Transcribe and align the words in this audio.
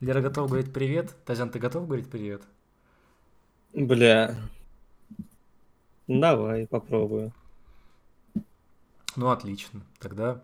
Лера 0.00 0.22
готова 0.22 0.46
говорить 0.46 0.72
привет. 0.72 1.14
Тазян, 1.26 1.50
ты 1.50 1.58
готов 1.58 1.86
говорить 1.86 2.08
привет? 2.10 2.42
Бля. 3.74 4.34
Давай, 6.08 6.66
попробую. 6.66 7.32
Ну, 9.14 9.28
отлично. 9.28 9.82
Тогда 9.98 10.40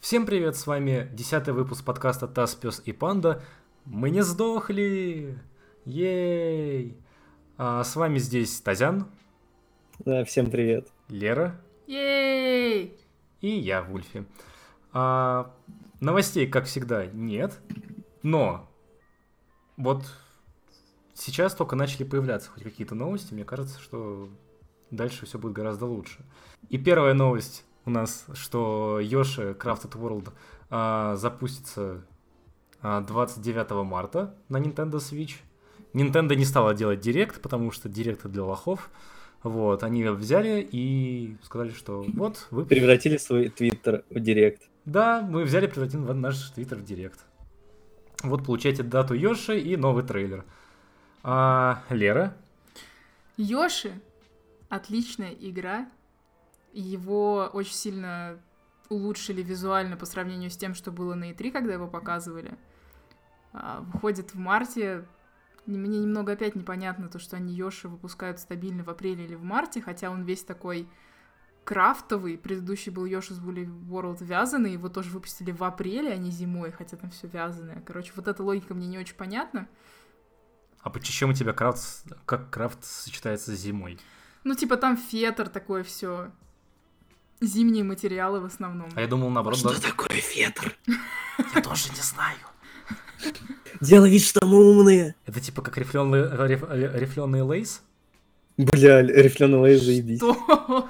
Всем 0.00 0.24
привет, 0.24 0.56
с 0.56 0.66
вами 0.66 1.10
десятый 1.12 1.52
выпуск 1.52 1.84
подкаста 1.84 2.26
«Таз, 2.26 2.54
пес 2.54 2.80
и 2.86 2.92
панда». 2.92 3.42
Мы 3.84 4.10
не 4.10 4.22
сдохли! 4.22 5.36
Ей! 5.84 6.96
А 7.58 7.84
с 7.84 7.96
вами 7.96 8.18
здесь 8.18 8.60
Тазян. 8.60 9.10
Да, 9.98 10.24
всем 10.24 10.50
привет. 10.50 10.88
Лера. 11.08 11.60
Ей! 11.86 12.98
И 13.40 13.48
я, 13.48 13.82
Вульфи. 13.82 14.26
А, 14.92 15.54
новостей, 16.00 16.46
как 16.46 16.64
всегда, 16.64 17.06
нет. 17.06 17.60
Но 18.22 18.68
вот 19.76 20.02
сейчас 21.14 21.54
только 21.54 21.76
начали 21.76 22.04
появляться 22.04 22.50
хоть 22.50 22.62
какие-то 22.62 22.94
новости. 22.94 23.34
Мне 23.34 23.44
кажется, 23.44 23.80
что 23.80 24.28
дальше 24.90 25.26
все 25.26 25.38
будет 25.38 25.52
гораздо 25.52 25.86
лучше. 25.86 26.24
И 26.68 26.78
первая 26.78 27.14
новость 27.14 27.64
у 27.84 27.90
нас, 27.90 28.26
что 28.34 29.00
Yoshi 29.00 29.56
Crafted 29.56 29.92
World 29.92 30.32
а, 30.70 31.16
запустится 31.16 32.04
а, 32.82 33.00
29 33.02 33.84
марта 33.84 34.34
на 34.48 34.58
Nintendo 34.58 34.96
Switch. 34.96 35.36
Nintendo 35.92 36.34
не 36.34 36.44
стала 36.44 36.74
делать 36.74 37.00
директ, 37.00 37.40
потому 37.40 37.70
что 37.70 37.88
директ 37.88 38.26
для 38.26 38.44
лохов. 38.44 38.90
Вот, 39.42 39.82
они 39.82 40.04
взяли 40.04 40.66
и 40.70 41.36
сказали, 41.42 41.70
что 41.70 42.04
вот 42.14 42.46
вы... 42.50 42.64
Превратили 42.64 43.16
свой 43.16 43.48
твиттер 43.48 44.04
в 44.10 44.18
директ. 44.18 44.62
Да, 44.84 45.20
мы 45.22 45.44
взяли, 45.44 45.66
превратили 45.66 46.00
наш 46.00 46.50
твиттер 46.50 46.78
в 46.78 46.84
директ. 46.84 47.20
Вот 48.22 48.44
получаете 48.44 48.82
дату 48.82 49.14
Йоши 49.14 49.58
и 49.58 49.76
новый 49.76 50.04
трейлер. 50.04 50.44
А, 51.22 51.82
Лера? 51.90 52.34
Йоши 53.36 53.92
отличная 54.68 55.32
игра. 55.32 55.88
Его 56.72 57.50
очень 57.52 57.74
сильно 57.74 58.38
улучшили 58.88 59.42
визуально 59.42 59.96
по 59.96 60.06
сравнению 60.06 60.50
с 60.50 60.56
тем, 60.56 60.74
что 60.74 60.92
было 60.92 61.14
на 61.14 61.30
E3, 61.30 61.50
когда 61.50 61.72
его 61.72 61.86
показывали. 61.86 62.56
А, 63.52 63.80
выходит 63.80 64.34
в 64.34 64.38
марте. 64.38 65.04
Мне 65.66 65.98
немного 65.98 66.32
опять 66.32 66.54
непонятно 66.54 67.08
то, 67.08 67.18
что 67.18 67.36
они 67.36 67.52
Йоши 67.54 67.88
выпускают 67.88 68.38
стабильно 68.38 68.84
в 68.84 68.90
апреле 68.90 69.24
или 69.24 69.34
в 69.34 69.42
марте, 69.42 69.82
хотя 69.82 70.10
он 70.10 70.22
весь 70.22 70.44
такой 70.44 70.88
крафтовый. 71.64 72.38
Предыдущий 72.38 72.92
был 72.92 73.04
Yoshi's 73.04 73.42
Woolly 73.42 73.66
World 73.88 74.24
вязаный, 74.24 74.72
его 74.72 74.88
тоже 74.88 75.10
выпустили 75.10 75.50
в 75.50 75.64
апреле, 75.64 76.12
а 76.12 76.16
не 76.16 76.30
зимой, 76.30 76.70
хотя 76.70 76.96
там 76.96 77.10
все 77.10 77.26
вязаное. 77.26 77.82
Короче, 77.84 78.12
вот 78.14 78.28
эта 78.28 78.42
логика 78.42 78.74
мне 78.74 78.86
не 78.86 78.98
очень 78.98 79.16
понятна. 79.16 79.68
А 80.80 80.90
почему 80.90 81.32
у 81.32 81.34
тебя 81.34 81.52
крафт, 81.52 82.04
как 82.26 82.48
крафт 82.50 82.84
сочетается 82.84 83.56
с 83.56 83.58
зимой? 83.58 83.98
Ну, 84.44 84.54
типа 84.54 84.76
там 84.76 84.96
фетр 84.96 85.48
такое 85.48 85.82
все. 85.82 86.30
Зимние 87.40 87.82
материалы 87.82 88.40
в 88.40 88.44
основном. 88.44 88.88
А 88.94 89.00
я 89.00 89.08
думал, 89.08 89.28
наоборот... 89.30 89.58
Что 89.58 89.74
да- 89.74 89.80
такое 89.80 90.20
фетр? 90.20 90.74
Я 91.54 91.60
тоже 91.60 91.90
не 91.90 92.00
знаю. 92.00 92.38
Делай 93.80 94.10
вид, 94.10 94.22
что 94.22 94.44
мы 94.46 94.58
умные. 94.70 95.14
Это 95.26 95.40
типа 95.40 95.62
как 95.62 95.76
рифленый, 95.78 96.22
риф- 96.48 96.94
рифленый 96.98 97.42
лейс? 97.42 97.82
Бля, 98.56 99.02
рифленый 99.02 99.58
лейс, 99.60 99.82
заебись. 99.82 100.18
Что? 100.18 100.88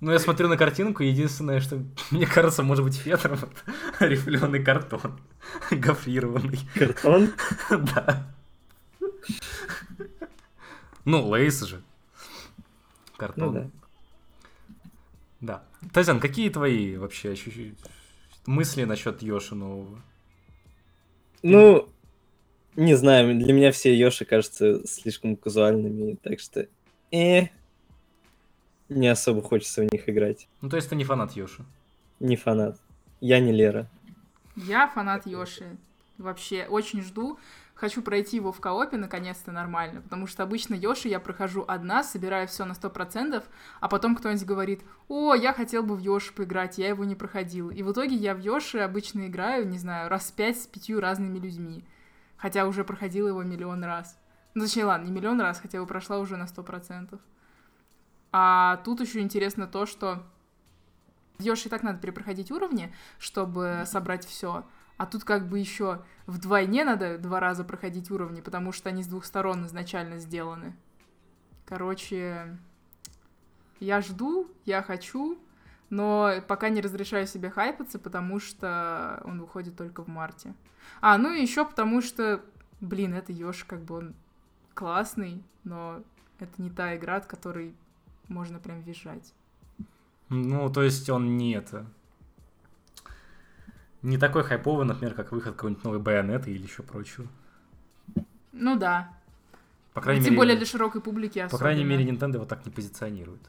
Ну, 0.00 0.12
я 0.12 0.20
смотрю 0.20 0.46
на 0.48 0.56
картинку, 0.56 1.02
единственное, 1.02 1.60
что 1.60 1.82
мне 2.12 2.24
кажется, 2.24 2.62
может 2.62 2.84
быть 2.84 2.96
фетр, 2.96 3.34
вот, 3.34 3.50
рифленый 3.98 4.62
картон, 4.62 5.18
гофрированный. 5.72 6.60
Картон? 6.74 7.32
Да. 7.70 8.32
Ну, 11.04 11.26
лейс 11.26 11.60
же. 11.62 11.76
Ну 12.56 12.62
Картон. 13.16 13.54
да. 13.54 13.70
Да. 15.40 15.62
Тазян, 15.92 16.20
какие 16.20 16.48
твои 16.50 16.96
вообще 16.96 17.32
ощущ- 17.32 17.74
мысли 18.48 18.84
насчет 18.84 19.22
Йоши 19.22 19.54
нового? 19.54 20.00
Ну, 21.42 21.88
не 22.74 22.94
знаю, 22.94 23.38
для 23.38 23.52
меня 23.52 23.70
все 23.70 23.94
Йоши 23.94 24.24
кажутся 24.24 24.86
слишком 24.86 25.36
казуальными, 25.36 26.16
так 26.22 26.40
что... 26.40 26.66
Э, 27.12 27.48
не 28.88 29.08
особо 29.08 29.42
хочется 29.42 29.82
в 29.82 29.92
них 29.92 30.08
играть. 30.08 30.48
Ну, 30.62 30.70
то 30.70 30.76
есть 30.76 30.88
ты 30.88 30.96
не 30.96 31.04
фанат 31.04 31.32
Йоши. 31.32 31.64
Не 32.20 32.36
фанат. 32.36 32.78
Я 33.20 33.38
не 33.38 33.52
Лера. 33.52 33.86
Я 34.56 34.88
фанат 34.88 35.26
Йоши. 35.26 35.76
Вообще, 36.16 36.66
очень 36.68 37.02
жду. 37.02 37.38
Хочу 37.78 38.02
пройти 38.02 38.34
его 38.34 38.50
в 38.50 38.60
коопе 38.60 38.96
наконец-то 38.96 39.52
нормально, 39.52 40.00
потому 40.00 40.26
что 40.26 40.42
обычно 40.42 40.74
Йоши 40.74 41.06
я 41.06 41.20
прохожу 41.20 41.64
одна, 41.68 42.02
собираю 42.02 42.48
все 42.48 42.64
на 42.64 42.72
100%, 42.72 43.44
а 43.78 43.88
потом 43.88 44.16
кто-нибудь 44.16 44.44
говорит, 44.44 44.82
о, 45.06 45.32
я 45.34 45.52
хотел 45.52 45.84
бы 45.84 45.94
в 45.94 46.00
Йоши 46.00 46.32
поиграть, 46.32 46.78
я 46.78 46.88
его 46.88 47.04
не 47.04 47.14
проходил. 47.14 47.70
И 47.70 47.84
в 47.84 47.92
итоге 47.92 48.16
я 48.16 48.34
в 48.34 48.40
Йоши 48.40 48.78
обычно 48.78 49.28
играю, 49.28 49.68
не 49.68 49.78
знаю, 49.78 50.08
раз 50.08 50.32
пять 50.32 50.60
с 50.60 50.66
пятью 50.66 50.98
разными 50.98 51.38
людьми, 51.38 51.84
хотя 52.36 52.66
уже 52.66 52.82
проходила 52.82 53.28
его 53.28 53.44
миллион 53.44 53.84
раз. 53.84 54.18
Ну, 54.54 54.64
точнее, 54.64 54.86
ладно, 54.86 55.06
не 55.06 55.12
миллион 55.12 55.40
раз, 55.40 55.60
хотя 55.60 55.78
его 55.78 55.86
прошла 55.86 56.18
уже 56.18 56.36
на 56.36 56.46
100%. 56.46 57.16
А 58.32 58.78
тут 58.78 59.00
еще 59.00 59.20
интересно 59.20 59.68
то, 59.68 59.86
что 59.86 60.26
в 61.38 61.42
Йоши 61.44 61.68
и 61.68 61.70
так 61.70 61.84
надо 61.84 62.00
перепроходить 62.00 62.50
уровни, 62.50 62.92
чтобы 63.20 63.84
собрать 63.86 64.26
все. 64.26 64.64
А 64.98 65.06
тут 65.06 65.24
как 65.24 65.48
бы 65.48 65.58
еще 65.58 66.02
вдвойне 66.26 66.84
надо 66.84 67.18
два 67.18 67.40
раза 67.40 67.64
проходить 67.64 68.10
уровни, 68.10 68.40
потому 68.40 68.72
что 68.72 68.88
они 68.88 69.02
с 69.02 69.06
двух 69.06 69.24
сторон 69.24 69.64
изначально 69.64 70.18
сделаны. 70.18 70.76
Короче, 71.64 72.58
я 73.78 74.00
жду, 74.00 74.48
я 74.64 74.82
хочу, 74.82 75.38
но 75.88 76.42
пока 76.48 76.68
не 76.68 76.80
разрешаю 76.80 77.26
себе 77.26 77.48
хайпаться, 77.48 77.98
потому 78.00 78.40
что 78.40 79.22
он 79.24 79.40
выходит 79.40 79.76
только 79.76 80.02
в 80.02 80.08
марте. 80.08 80.52
А, 81.00 81.16
ну 81.16 81.32
и 81.32 81.40
еще 81.40 81.64
потому 81.64 82.02
что, 82.02 82.42
блин, 82.80 83.14
это 83.14 83.32
Йоши, 83.32 83.66
как 83.66 83.82
бы 83.82 83.98
он 83.98 84.14
классный, 84.74 85.44
но 85.62 86.02
это 86.40 86.60
не 86.60 86.70
та 86.70 86.96
игра, 86.96 87.16
от 87.16 87.26
которой 87.26 87.72
можно 88.26 88.58
прям 88.58 88.80
визжать. 88.80 89.32
Ну, 90.28 90.68
то 90.70 90.82
есть 90.82 91.08
он 91.08 91.36
не 91.36 91.52
это... 91.52 91.86
Не 94.02 94.16
такой 94.18 94.44
хайповый, 94.44 94.86
например, 94.86 95.14
как 95.14 95.32
выход 95.32 95.54
какой-нибудь 95.56 95.84
новой 95.84 95.98
байонеты 95.98 96.50
или 96.52 96.62
еще 96.62 96.82
прочего. 96.82 97.26
Ну 98.52 98.76
да. 98.78 99.10
По 99.94 100.00
крайней 100.00 100.22
Тем 100.22 100.32
мере, 100.32 100.36
более 100.40 100.56
для 100.56 100.66
широкой 100.66 101.00
публики 101.00 101.46
по 101.50 101.58
крайней 101.58 101.82
особенно. 101.82 101.98
мере, 102.00 102.10
Nintendo 102.12 102.34
его 102.34 102.44
так 102.44 102.64
не 102.64 102.70
позиционирует. 102.70 103.40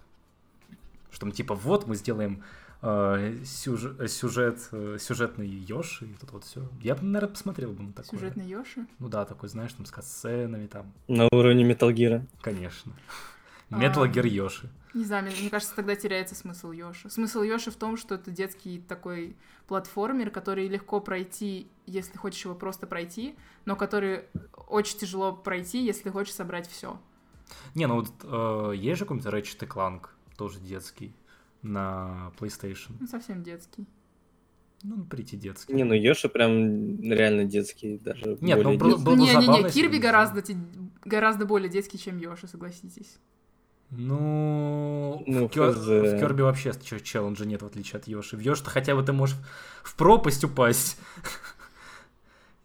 Что 1.11 1.25
мы 1.25 1.31
типа, 1.31 1.53
вот 1.53 1.85
мы 1.85 1.95
сделаем 1.95 2.43
э, 2.81 3.37
сюж- 3.43 3.95
э, 3.99 4.07
сюжет, 4.07 4.67
э, 4.71 4.97
сюжетный 4.99 5.47
Йоши, 5.47 6.05
и 6.05 6.13
тут 6.13 6.31
вот 6.31 6.43
все. 6.45 6.67
Я 6.81 6.95
бы, 6.95 7.03
наверное, 7.03 7.33
посмотрел 7.33 7.71
бы 7.73 7.83
на 7.83 7.93
такое. 7.93 8.19
Сюжетный 8.19 8.45
Йоши. 8.47 8.85
Ну 8.99 9.09
да, 9.09 9.25
такой, 9.25 9.49
знаешь, 9.49 9.73
там 9.73 9.85
с 9.85 9.91
катсценами 9.91 10.65
там, 10.67 10.91
На 11.07 11.27
уровне 11.31 11.69
Metal 11.69 11.91
Gear. 11.93 12.23
конечно. 12.41 12.91
А. 13.69 13.75
Metal 13.79 14.11
Gear 14.11 14.27
Йоши. 14.27 14.69
Не 14.93 15.05
знаю, 15.05 15.25
мне, 15.25 15.35
мне 15.39 15.49
кажется, 15.49 15.75
тогда 15.75 15.95
теряется 15.95 16.33
смысл 16.35 16.71
Йоши. 16.71 17.09
Смысл 17.09 17.41
Йоши 17.43 17.69
в 17.69 17.75
том, 17.75 17.95
что 17.95 18.15
это 18.15 18.31
детский 18.31 18.83
такой 18.87 19.35
платформер, 19.67 20.31
который 20.31 20.67
легко 20.67 20.99
пройти, 20.99 21.67
если 21.85 22.17
хочешь 22.17 22.43
его 22.43 22.55
просто 22.55 22.87
пройти, 22.87 23.35
но 23.65 23.75
который 23.75 24.23
очень 24.67 24.97
тяжело 24.97 25.31
пройти, 25.31 25.85
если 25.85 26.09
хочешь 26.09 26.33
собрать 26.33 26.67
все. 26.67 26.99
Не, 27.75 27.85
ну 27.87 27.95
вот 28.01 28.11
э, 28.23 28.75
есть 28.75 28.99
же 28.99 29.05
какой-нибудь 29.05 29.31
Ratchet 29.31 29.67
Clank, 29.67 30.07
тоже 30.37 30.59
детский, 30.59 31.13
на 31.61 32.31
PlayStation. 32.39 32.93
Ну, 32.99 33.07
совсем 33.07 33.43
детский. 33.43 33.85
Ну, 34.81 35.03
прийти 35.03 35.35
детский. 35.35 35.73
Не, 35.73 35.83
ну 35.83 35.93
Йоши 35.93 36.29
прям 36.29 37.01
реально 37.01 37.43
детский, 37.43 37.97
даже 37.97 38.37
Нет, 38.39 38.63
ну, 38.63 38.77
был- 38.77 38.89
детский. 38.91 39.03
было 39.03 39.15
бы 39.15 39.25
забавно, 39.25 39.41
Не-не-не, 39.41 39.63
если 39.63 39.81
Кирби 39.81 39.97
гораздо, 39.97 40.43
гораздо 41.03 41.45
более 41.45 41.69
детский, 41.69 41.99
чем 41.99 42.17
Йоши, 42.17 42.47
согласитесь. 42.47 43.17
Ну, 43.91 45.23
Ну, 45.25 45.47
в, 45.47 45.49
Кер- 45.51 45.71
в 45.71 46.19
Керби 46.19 46.41
вообще 46.43 46.73
челленджа 47.03 47.45
нет, 47.45 47.61
в 47.63 47.65
отличие 47.65 47.97
от 47.99 48.07
Йоши. 48.07 48.37
В 48.37 48.39
Йоши 48.39 48.63
хотя 48.65 48.95
бы 48.95 49.03
ты 49.03 49.13
можешь 49.13 49.35
в 49.83 49.95
пропасть 49.95 50.43
упасть. 50.43 50.97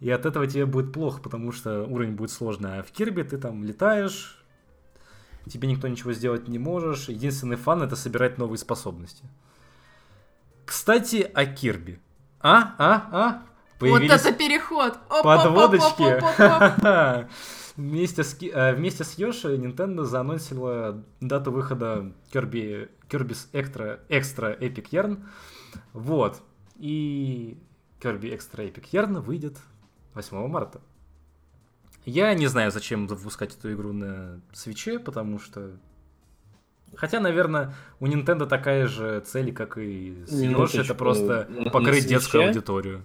И 0.00 0.10
от 0.10 0.26
этого 0.26 0.46
тебе 0.46 0.66
будет 0.66 0.92
плохо, 0.92 1.20
потому 1.22 1.50
что 1.52 1.84
уровень 1.84 2.12
будет 2.14 2.30
сложный. 2.30 2.80
А 2.80 2.82
в 2.82 2.90
Кирби 2.90 3.22
ты 3.22 3.38
там 3.38 3.64
летаешь, 3.64 4.44
тебе 5.50 5.66
никто 5.66 5.88
ничего 5.88 6.12
сделать 6.12 6.46
не 6.46 6.58
можешь. 6.58 7.08
Единственный 7.08 7.56
фан 7.56 7.82
это 7.82 7.96
собирать 7.96 8.36
новые 8.36 8.58
способности. 8.58 9.24
Кстати, 10.66 11.30
о 11.34 11.46
Кирби. 11.46 12.00
А, 12.40 12.74
а, 12.78 13.08
а? 13.12 13.42
Вот 13.80 14.02
это 14.02 14.32
переход! 14.32 14.98
Оп-оп-оп-оп-оп-оп. 15.08 16.36
Подводочки. 16.36 17.28
Вместе 17.76 18.22
с, 18.22 18.40
э, 18.40 18.74
вместе 18.74 19.02
с 19.02 19.18
Йоши 19.18 19.56
Nintendo 19.56 20.04
заанонсила 20.04 21.02
дату 21.20 21.50
выхода 21.50 22.12
Kirby, 22.32 22.88
Kirby's 23.08 23.50
Extra, 23.52 23.98
Extra 24.08 24.56
Epic 24.60 24.90
Yarn. 24.90 25.24
Вот. 25.92 26.40
И 26.76 27.58
Kirby 28.00 28.32
Extra 28.36 28.72
Epic 28.72 28.84
Yarn 28.92 29.20
выйдет 29.20 29.58
8 30.14 30.46
марта. 30.46 30.80
Я 32.04 32.32
не 32.34 32.46
знаю, 32.46 32.70
зачем 32.70 33.06
выпускать 33.08 33.56
эту 33.56 33.72
игру 33.72 33.92
на 33.92 34.40
свече, 34.52 34.98
потому 35.00 35.38
что... 35.40 35.72
Хотя, 36.94 37.18
наверное, 37.18 37.74
у 37.98 38.06
Nintendo 38.06 38.46
такая 38.46 38.86
же 38.86 39.18
цель, 39.20 39.52
как 39.52 39.78
и 39.78 40.22
с 40.28 40.32
Минуточку, 40.32 40.78
это 40.78 40.94
просто 40.94 41.48
на- 41.50 41.64
на 41.64 41.70
покрыть 41.70 42.06
детскую 42.06 42.46
аудиторию. 42.46 43.04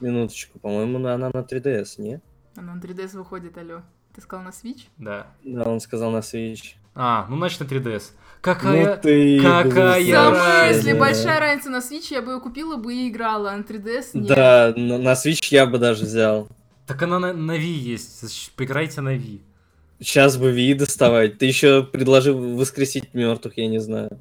Минуточку, 0.00 0.58
по-моему, 0.58 0.98
она 1.06 1.30
на 1.32 1.42
3DS, 1.42 2.00
не? 2.00 2.20
Она 2.56 2.74
на 2.74 2.80
3DS 2.80 3.16
выходит, 3.16 3.56
алло. 3.58 3.82
Ты 4.18 4.22
сказал 4.22 4.44
на 4.44 4.48
Switch? 4.48 4.86
Да. 4.96 5.28
Да, 5.44 5.62
он 5.62 5.78
сказал 5.78 6.10
на 6.10 6.18
Switch. 6.18 6.74
А, 6.96 7.26
ну 7.30 7.36
значит 7.36 7.60
на 7.60 7.64
3DS. 7.66 8.02
Какая... 8.40 8.96
ну 8.96 9.00
ты 9.00 9.40
какая 9.40 10.02
смысле, 10.02 10.16
разница. 10.16 10.96
большая 10.96 11.38
разница 11.38 11.70
на 11.70 11.76
Switch, 11.76 12.08
я 12.10 12.20
бы 12.20 12.32
ее 12.32 12.40
купила 12.40 12.76
бы 12.76 12.92
и 12.92 13.10
играла, 13.10 13.52
а 13.52 13.56
на 13.56 13.62
3DS 13.62 14.10
нет. 14.14 14.26
Да, 14.26 14.74
на, 14.76 14.98
на 14.98 15.12
Switch 15.12 15.46
я 15.52 15.66
бы 15.66 15.78
даже 15.78 16.04
взял. 16.04 16.48
Так 16.84 17.00
она 17.00 17.20
на, 17.20 17.32
на 17.32 17.56
Wii 17.56 17.60
есть. 17.60 18.18
Значит, 18.18 18.50
Поиграйте 18.56 19.00
на 19.02 19.14
Wii. 19.14 19.38
Сейчас 20.00 20.36
бы 20.36 20.50
Wii 20.50 20.74
доставать. 20.74 21.38
Ты 21.38 21.46
еще 21.46 21.84
предложил 21.84 22.56
воскресить 22.56 23.14
мертвых, 23.14 23.56
я 23.56 23.68
не 23.68 23.78
знаю. 23.78 24.18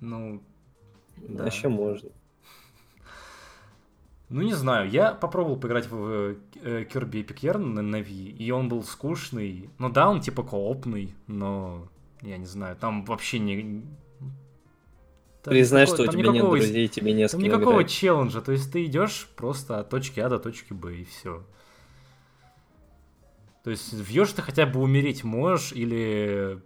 Ну, 0.00 0.42
да. 1.18 1.44
Вообще 1.44 1.68
можно. 1.68 2.08
Ну, 4.30 4.42
не 4.42 4.54
знаю, 4.54 4.88
я 4.88 5.12
попробовал 5.12 5.56
поиграть 5.58 5.90
в 5.90 6.36
э, 6.62 6.84
Kirby 6.84 7.26
Epic 7.26 7.40
Yarn 7.40 7.58
на, 7.58 7.96
Wii, 7.96 8.30
и 8.30 8.50
он 8.52 8.68
был 8.68 8.84
скучный. 8.84 9.68
Ну 9.78 9.88
да, 9.90 10.08
он 10.08 10.20
типа 10.20 10.44
коопный, 10.44 11.12
но 11.26 11.88
я 12.22 12.36
не 12.36 12.46
знаю, 12.46 12.76
там 12.76 13.04
вообще 13.04 13.40
не... 13.40 13.82
там 15.42 15.50
Признай, 15.50 15.82
никакого- 15.82 15.96
что 15.96 16.08
у 16.08 16.12
тебя 16.12 16.22
нет 16.22 16.34
никакого- 16.34 16.58
друзей, 16.58 16.86
тебе 16.86 17.12
не 17.12 17.28
с 17.28 17.32
кем 17.32 17.40
никакого 17.40 17.72
играть. 17.80 17.90
челленджа, 17.90 18.40
то 18.40 18.52
есть 18.52 18.72
ты 18.72 18.84
идешь 18.84 19.28
просто 19.34 19.80
от 19.80 19.88
точки 19.90 20.20
А 20.20 20.28
до 20.28 20.38
точки 20.38 20.72
Б, 20.72 20.94
и 20.94 21.04
все. 21.04 21.42
То 23.64 23.70
есть 23.70 23.92
в 23.92 24.08
Ёж 24.08 24.32
ты 24.32 24.42
хотя 24.42 24.64
бы 24.64 24.80
умереть 24.80 25.24
можешь 25.24 25.72
или 25.72 26.62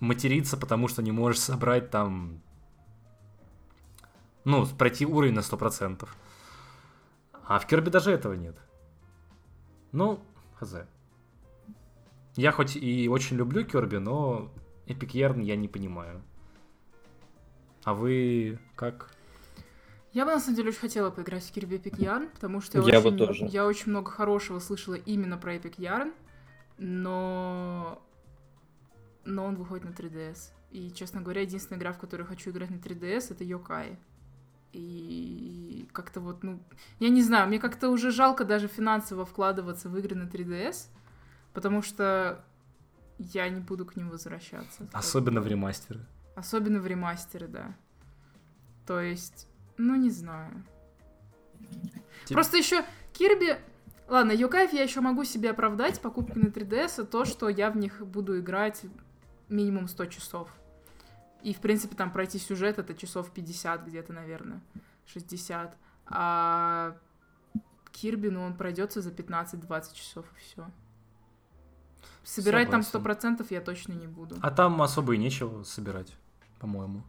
материться, 0.00 0.56
потому 0.56 0.88
что 0.88 1.02
не 1.02 1.12
можешь 1.12 1.40
собрать 1.40 1.90
там... 1.90 2.40
Ну, 4.44 4.66
пройти 4.66 5.06
уровень 5.06 5.34
на 5.34 5.40
100%. 5.40 6.08
А 7.46 7.58
в 7.58 7.66
Керби 7.66 7.90
даже 7.90 8.10
этого 8.10 8.34
нет. 8.34 8.56
Ну, 9.92 10.20
хз. 10.56 10.74
Я 12.34 12.52
хоть 12.52 12.76
и 12.76 13.08
очень 13.08 13.36
люблю 13.36 13.64
Керби, 13.64 13.96
но 13.96 14.50
Epic 14.86 15.12
Yarn 15.12 15.42
я 15.42 15.56
не 15.56 15.68
понимаю. 15.68 16.22
А 17.84 17.94
вы 17.94 18.58
как? 18.74 19.14
Я 20.12 20.24
бы 20.24 20.32
на 20.32 20.40
самом 20.40 20.56
деле 20.56 20.70
очень 20.70 20.80
хотела 20.80 21.10
поиграть 21.10 21.44
в 21.44 21.54
Kirby 21.56 21.80
Epic 21.80 21.98
Yarn, 21.98 22.30
потому 22.30 22.60
что 22.60 22.80
Я 22.80 23.00
бы 23.00 23.08
очень, 23.08 23.18
тоже. 23.18 23.44
я 23.46 23.64
очень 23.64 23.90
много 23.90 24.10
хорошего 24.10 24.58
слышала 24.58 24.94
именно 24.94 25.38
про 25.38 25.54
Epic 25.54 25.76
Yarn, 25.76 26.12
но... 26.78 28.02
но 29.24 29.44
он 29.44 29.54
выходит 29.54 29.84
на 29.84 29.90
3DS. 29.90 30.52
И, 30.72 30.90
честно 30.90 31.20
говоря, 31.20 31.42
единственная 31.42 31.78
игра, 31.78 31.92
в 31.92 31.98
которую 31.98 32.26
хочу 32.26 32.50
играть 32.50 32.70
на 32.70 32.76
3DS, 32.76 33.32
это 33.32 33.44
Йокай. 33.44 33.98
И 34.78 35.88
как-то 35.92 36.20
вот, 36.20 36.42
ну, 36.42 36.60
я 37.00 37.08
не 37.08 37.22
знаю, 37.22 37.48
мне 37.48 37.58
как-то 37.58 37.88
уже 37.88 38.10
жалко 38.10 38.44
даже 38.44 38.68
финансово 38.68 39.24
вкладываться 39.24 39.88
в 39.88 39.96
игры 39.96 40.14
на 40.14 40.28
3DS, 40.28 40.88
потому 41.54 41.80
что 41.80 42.44
я 43.18 43.48
не 43.48 43.60
буду 43.60 43.86
к 43.86 43.96
ним 43.96 44.10
возвращаться. 44.10 44.86
Особенно 44.92 45.40
в 45.40 45.46
ремастеры. 45.46 46.00
Особенно 46.34 46.80
в 46.80 46.86
ремастере, 46.86 47.46
да. 47.46 47.74
То 48.86 49.00
есть, 49.00 49.48
ну 49.78 49.96
не 49.96 50.10
знаю. 50.10 50.62
Тип- 52.26 52.34
Просто 52.34 52.58
еще 52.58 52.84
Кирби. 53.14 53.56
Ладно, 54.08 54.32
Йокаев 54.32 54.72
я 54.74 54.82
еще 54.82 55.00
могу 55.00 55.24
себе 55.24 55.50
оправдать 55.50 56.00
покупкой 56.02 56.42
на 56.42 56.48
3DS, 56.48 57.06
то, 57.06 57.24
что 57.24 57.48
я 57.48 57.70
в 57.70 57.76
них 57.78 58.06
буду 58.06 58.38
играть 58.38 58.82
минимум 59.48 59.88
100 59.88 60.06
часов. 60.06 60.54
И, 61.46 61.54
в 61.54 61.60
принципе, 61.60 61.94
там 61.94 62.10
пройти 62.10 62.40
сюжет 62.40 62.80
это 62.80 62.92
часов 62.92 63.30
50 63.30 63.86
где-то, 63.86 64.12
наверное. 64.12 64.60
60. 65.06 65.76
А 66.06 66.96
Кирби, 67.92 68.30
ну, 68.30 68.42
он 68.42 68.56
пройдется 68.56 69.00
за 69.00 69.10
15-20 69.10 69.94
часов 69.94 70.26
и 70.36 70.40
все. 70.40 70.68
Собирать 72.24 72.68
там 72.68 72.82
Согласен. 72.82 73.28
100% 73.42 73.46
я 73.50 73.60
точно 73.60 73.92
не 73.92 74.08
буду. 74.08 74.34
А 74.42 74.50
там 74.50 74.82
особо 74.82 75.14
и 75.14 75.18
нечего 75.18 75.62
собирать, 75.62 76.16
по-моему. 76.58 77.04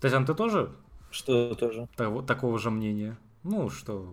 Татьяна, 0.00 0.26
ты 0.26 0.34
тоже 0.34 0.74
Что 1.12 1.54
тоже? 1.54 1.88
того- 1.94 2.22
такого 2.22 2.58
же 2.58 2.72
мнения? 2.72 3.16
Ну, 3.44 3.70
что 3.70 4.12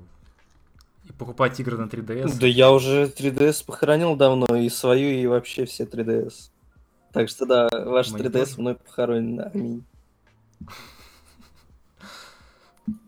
и 1.06 1.12
покупать 1.12 1.60
игры 1.60 1.76
на 1.76 1.88
3DS? 1.88 2.38
Да 2.40 2.46
я 2.46 2.72
уже 2.72 3.06
3DS 3.08 3.66
похоронил 3.66 4.16
давно, 4.16 4.46
и 4.56 4.70
свою, 4.70 5.10
и 5.10 5.26
вообще 5.26 5.66
все 5.66 5.86
3DS. 5.86 6.52
Так 7.18 7.30
что 7.30 7.48
да, 7.48 7.68
ваш 7.72 8.12
Мои 8.12 8.22
3DS 8.22 8.32
тоже. 8.32 8.62
мной 8.62 8.76
похоронен. 8.76 9.42
Аминь. 9.42 9.84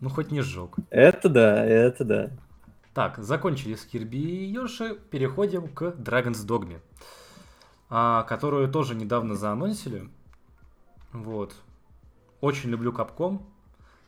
Ну, 0.02 0.10
хоть 0.10 0.32
не 0.32 0.42
сжег. 0.42 0.78
Это 0.90 1.30
да, 1.30 1.64
это 1.64 2.04
да. 2.04 2.32
Так, 2.96 3.20
закончили 3.20 3.76
с 3.76 3.86
Кирби 3.86 4.18
и 4.18 4.46
Йоши, 4.46 4.96
переходим 5.12 5.68
к 5.68 5.94
Dragon's 5.96 6.44
Dogma, 6.44 6.82
а, 7.92 8.24
которую 8.24 8.72
тоже 8.72 8.96
недавно 8.96 9.36
заанонсили. 9.36 10.10
Вот. 11.14 11.54
Очень 12.42 12.72
люблю 12.72 12.92
Capcom. 12.92 13.44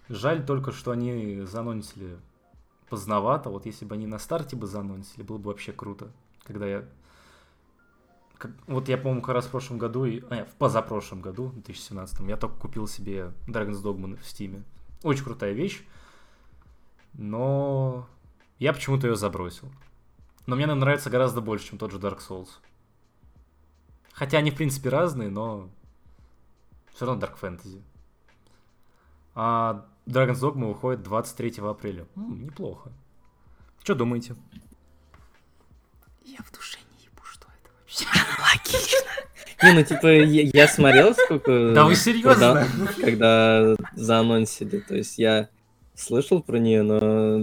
Жаль 0.10 0.44
только, 0.44 0.72
что 0.72 0.90
они 0.90 1.42
заанонсили 1.42 2.18
поздновато. 2.90 3.52
Вот 3.52 3.68
если 3.68 3.86
бы 3.86 3.94
они 3.94 4.08
на 4.08 4.18
старте 4.18 4.56
бы 4.56 4.66
заанонсили, 4.66 5.22
было 5.22 5.38
бы 5.38 5.50
вообще 5.50 5.72
круто. 5.74 6.12
Когда 6.44 6.66
я... 6.66 6.86
как- 8.42 8.52
Вот 8.68 8.90
я, 8.90 8.98
по-моему, 8.98 9.22
как 9.22 9.36
раз 9.36 9.46
в 9.46 9.52
прошлом 9.52 9.78
году, 9.78 10.06
и... 10.06 10.22
а, 10.30 10.46
в 10.46 10.54
позапрошлом 10.56 11.22
году, 11.22 11.46
в 11.48 11.54
2017, 11.54 12.20
я 12.28 12.38
только 12.38 12.56
купил 12.60 12.88
себе 12.88 13.32
Dragon's 13.48 13.82
Dogma 13.84 14.18
в 14.18 14.22
Steam. 14.24 14.64
Очень 15.04 15.24
крутая 15.24 15.54
вещь. 15.54 15.84
Но 17.14 18.08
я 18.60 18.74
почему-то 18.74 19.08
ее 19.08 19.16
забросил. 19.16 19.70
Но 20.48 20.56
мне 20.56 20.66
она 20.66 20.76
нравится 20.76 21.10
гораздо 21.10 21.42
больше, 21.42 21.68
чем 21.68 21.78
тот 21.78 21.92
же 21.92 22.00
Dark 22.00 22.20
Souls. 22.28 22.50
Хотя 24.14 24.40
они, 24.40 24.52
в 24.52 24.56
принципе, 24.56 24.90
разные, 24.90 25.30
но 25.30 25.70
все 26.94 27.06
равно 27.06 27.22
Dark 27.26 27.40
Fantasy. 27.40 27.82
А 29.36 29.86
Dragon's 30.08 30.42
Dogma 30.42 30.68
выходит 30.68 31.04
23 31.04 31.56
апреля. 31.60 32.06
М, 32.16 32.44
неплохо. 32.46 32.92
Что 33.84 33.96
думаете? 33.96 34.36
Я 36.24 36.40
в 36.44 36.52
душе 36.52 36.78
не 38.00 38.06
вообще. 38.06 38.36
Логично. 38.40 39.00
Не, 39.64 39.74
ну 39.74 39.84
типа, 39.84 40.08
я, 40.08 40.50
я 40.54 40.68
смотрел, 40.68 41.14
сколько... 41.14 41.74
Да 41.74 41.86
вы 41.86 41.96
серьезно? 41.96 42.66
Когда, 42.66 42.96
когда 43.02 43.76
заанонсили, 43.96 44.80
то 44.80 44.96
есть 44.96 45.20
я 45.20 45.50
слышал 45.94 46.42
про 46.42 46.58
нее, 46.58 46.82
но 46.82 47.38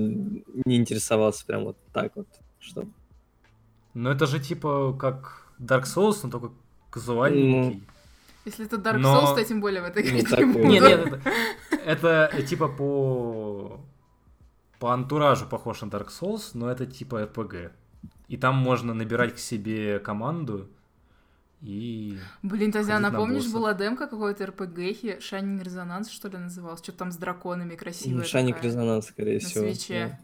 не 0.64 0.76
интересовался 0.76 1.46
прям 1.46 1.64
вот 1.64 1.76
так 1.92 2.16
вот, 2.16 2.26
что... 2.58 2.84
Ну 3.94 4.10
это 4.10 4.26
же 4.26 4.40
типа 4.40 4.92
как 4.98 5.46
Dark 5.60 5.84
Souls, 5.84 6.18
но 6.24 6.30
только 6.30 6.50
казуальненький. 6.90 7.84
Если 8.44 8.66
это 8.66 8.76
Dark 8.76 8.98
Но- 8.98 9.20
Souls, 9.20 9.34
то 9.34 9.44
тем 9.44 9.60
более 9.60 9.82
в 9.82 9.84
этой 9.84 10.02
Ну, 10.02 10.18
игре 10.20 10.46
не 10.46 10.52
буду. 10.52 10.66
Нет, 10.66 10.82
нет, 10.82 11.20
это, 11.84 12.30
это 12.32 12.42
типа 12.42 12.68
по 12.68 13.80
по 14.78 14.92
антуражу 14.92 15.46
похож 15.46 15.82
на 15.82 15.86
Dark 15.86 16.08
Souls, 16.08 16.50
но 16.54 16.70
это 16.70 16.86
типа 16.86 17.22
RPG. 17.24 17.70
И 18.28 18.36
там 18.36 18.56
можно 18.56 18.94
набирать 18.94 19.34
к 19.34 19.38
себе 19.38 19.98
команду 19.98 20.68
и... 21.62 22.16
Блин, 22.42 22.70
Тазян, 22.70 22.96
Ходить 22.96 23.02
на 23.02 23.10
напомнишь, 23.10 23.38
боссов. 23.44 23.52
была 23.52 23.74
демка 23.74 24.06
какой-то 24.06 24.46
РПГхи, 24.46 25.18
Shining 25.20 25.62
Resonance, 25.62 26.10
что 26.10 26.28
ли, 26.28 26.38
называлась? 26.38 26.80
Что 26.80 26.92
там 26.92 27.10
с 27.10 27.16
драконами 27.16 27.74
красивая 27.74 28.24
Шаник 28.24 28.56
такая. 28.56 28.70
резонанс, 28.70 29.06
скорее 29.06 29.34
на 29.34 29.40
всего. 29.40 29.64
свече. 29.72 30.18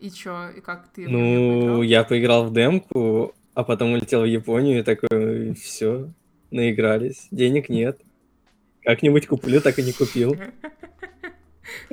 И 0.00 0.10
чё, 0.10 0.50
и 0.50 0.60
как 0.60 0.88
ты? 0.88 1.04
да. 1.04 1.10
Ну, 1.12 1.82
я 1.82 2.02
поиграл 2.02 2.46
в 2.46 2.52
демку, 2.52 3.34
а 3.54 3.62
потом 3.62 3.92
улетел 3.92 4.22
в 4.22 4.24
Японию 4.24 4.80
и 4.80 4.82
такой, 4.82 5.54
все, 5.54 6.10
наигрались, 6.50 7.28
денег 7.30 7.68
нет. 7.68 8.00
Как-нибудь 8.82 9.28
куплю, 9.28 9.60
так 9.60 9.78
и 9.78 9.82
не 9.84 9.92
купил. 9.92 10.36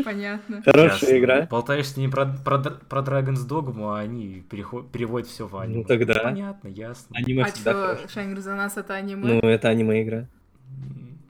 Понятно. 0.03 0.61
Хорошая 0.63 0.91
Ясно. 1.11 1.17
игра. 1.19 1.41
Болтаешь 1.49 1.87
с 1.87 1.97
ними 1.97 2.09
про, 2.11 2.25
про, 2.43 2.59
про 2.59 3.01
Dragon's 3.01 3.47
Dogma, 3.47 3.95
а 3.97 3.99
они 3.99 4.43
переход- 4.49 4.91
переводят 4.91 5.27
все 5.27 5.47
в 5.47 5.57
аниме. 5.57 5.79
Ну, 5.79 5.83
тогда. 5.85 6.23
Понятно, 6.23 6.67
ясно. 6.67 7.15
Аниме 7.17 7.43
А 7.43 7.51
чё, 7.51 7.63
хорошо. 7.63 8.03
Shining 8.19 8.35
Resonance 8.35 8.79
это 8.79 8.93
аниме? 8.95 9.39
Ну, 9.41 9.49
это 9.49 9.69
аниме-игра. 9.69 10.25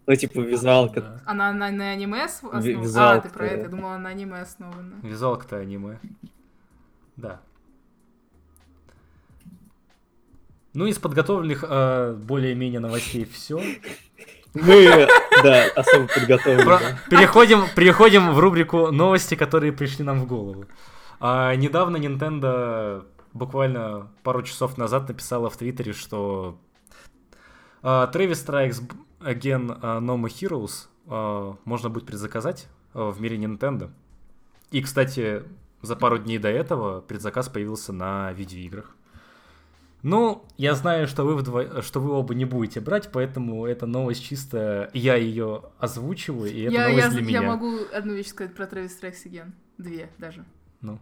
Ну, 0.08 0.16
типа, 0.16 0.40
визуалка. 0.40 1.02
да. 1.02 1.22
Она 1.26 1.52
на, 1.54 1.70
на 1.72 1.92
аниме 1.92 2.26
ос- 2.26 2.42
основана? 2.44 2.58
А, 2.60 2.62
визуалка, 2.82 3.30
ты 3.30 3.34
про 3.36 3.46
это, 3.46 3.62
я 3.64 3.68
думала, 3.70 3.98
на 3.98 4.10
аниме 4.10 4.40
основана. 4.42 4.96
Визуалка-то 5.04 5.58
аниме. 5.58 6.00
Да. 7.16 7.40
Ну, 10.74 10.86
из 10.86 10.98
подготовленных 11.00 11.64
э, 11.68 12.14
более-менее 12.14 12.80
новостей 12.80 13.26
все. 13.26 13.62
Мы, 14.54 15.08
да, 15.44 15.66
особо 15.76 16.08
подготовлены. 16.08 16.98
Переходим, 17.10 17.64
переходим 17.76 18.34
в 18.34 18.40
рубрику 18.40 18.92
новости, 18.92 19.36
которые 19.36 19.72
пришли 19.72 20.04
нам 20.04 20.22
в 20.22 20.28
голову. 20.28 20.66
А, 21.20 21.56
недавно 21.56 21.98
Nintendo 21.98 23.06
буквально 23.34 24.10
пару 24.24 24.42
часов 24.42 24.78
назад 24.78 25.08
написала 25.08 25.50
в 25.50 25.58
Твиттере, 25.58 25.94
что 25.94 26.58
а, 27.82 28.10
Travis 28.12 28.46
Strikes 28.46 28.82
Again 29.20 29.78
а, 29.82 30.00
No 30.00 30.18
More 30.20 30.30
Heroes 30.30 30.88
а, 31.08 31.56
можно 31.66 31.90
будет 31.90 32.06
предзаказать 32.06 32.68
а, 32.94 33.12
в 33.12 33.22
мире 33.22 33.38
Nintendo. 33.38 33.92
И, 34.72 34.82
кстати, 34.82 35.44
за 35.82 35.96
пару 35.96 36.18
дней 36.18 36.38
до 36.38 36.50
этого 36.50 37.02
предзаказ 37.02 37.50
появился 37.50 37.94
на 37.94 38.32
видеоиграх. 38.34 38.96
Ну, 40.02 40.46
я 40.58 40.76
знаю, 40.76 41.08
что 41.08 41.24
вы, 41.24 41.36
вдво... 41.36 41.82
что 41.82 42.00
вы 42.00 42.12
оба 42.12 42.34
не 42.34 42.46
будете 42.46 42.80
брать, 42.80 43.12
поэтому 43.12 43.66
эта 43.66 43.86
новость 43.86 44.24
чисто... 44.24 44.90
Я 44.94 45.16
ее 45.16 45.64
озвучиваю, 45.78 46.52
и 46.52 46.62
это 46.62 46.74
Я, 46.74 46.88
новость 46.90 47.06
я, 47.06 47.12
для 47.12 47.22
меня. 47.22 47.42
я 47.42 47.42
могу 47.42 47.78
одну 47.94 48.14
вещь 48.14 48.28
сказать 48.28 48.56
про 48.56 48.64
Strikes 48.66 49.26
Again. 49.26 49.52
Две 49.78 50.10
даже. 50.18 50.46
Ну. 50.82 51.00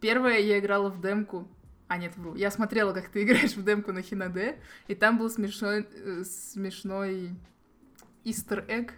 Первое, 0.00 0.38
я 0.38 0.58
играла 0.58 0.88
в 0.88 1.00
демку. 1.00 1.46
А, 1.86 1.98
нет, 1.98 2.16
вру. 2.16 2.34
Я 2.34 2.50
смотрела, 2.50 2.92
как 2.92 3.08
ты 3.08 3.22
играешь 3.24 3.56
в 3.56 3.64
демку 3.64 3.92
на 3.92 4.02
Хинаде, 4.02 4.56
и 4.88 4.94
там 4.94 5.18
был 5.18 5.28
смешной, 5.28 5.86
э, 5.92 6.24
смешной 6.24 7.30
истер 8.24 8.64
эгг 8.68 8.94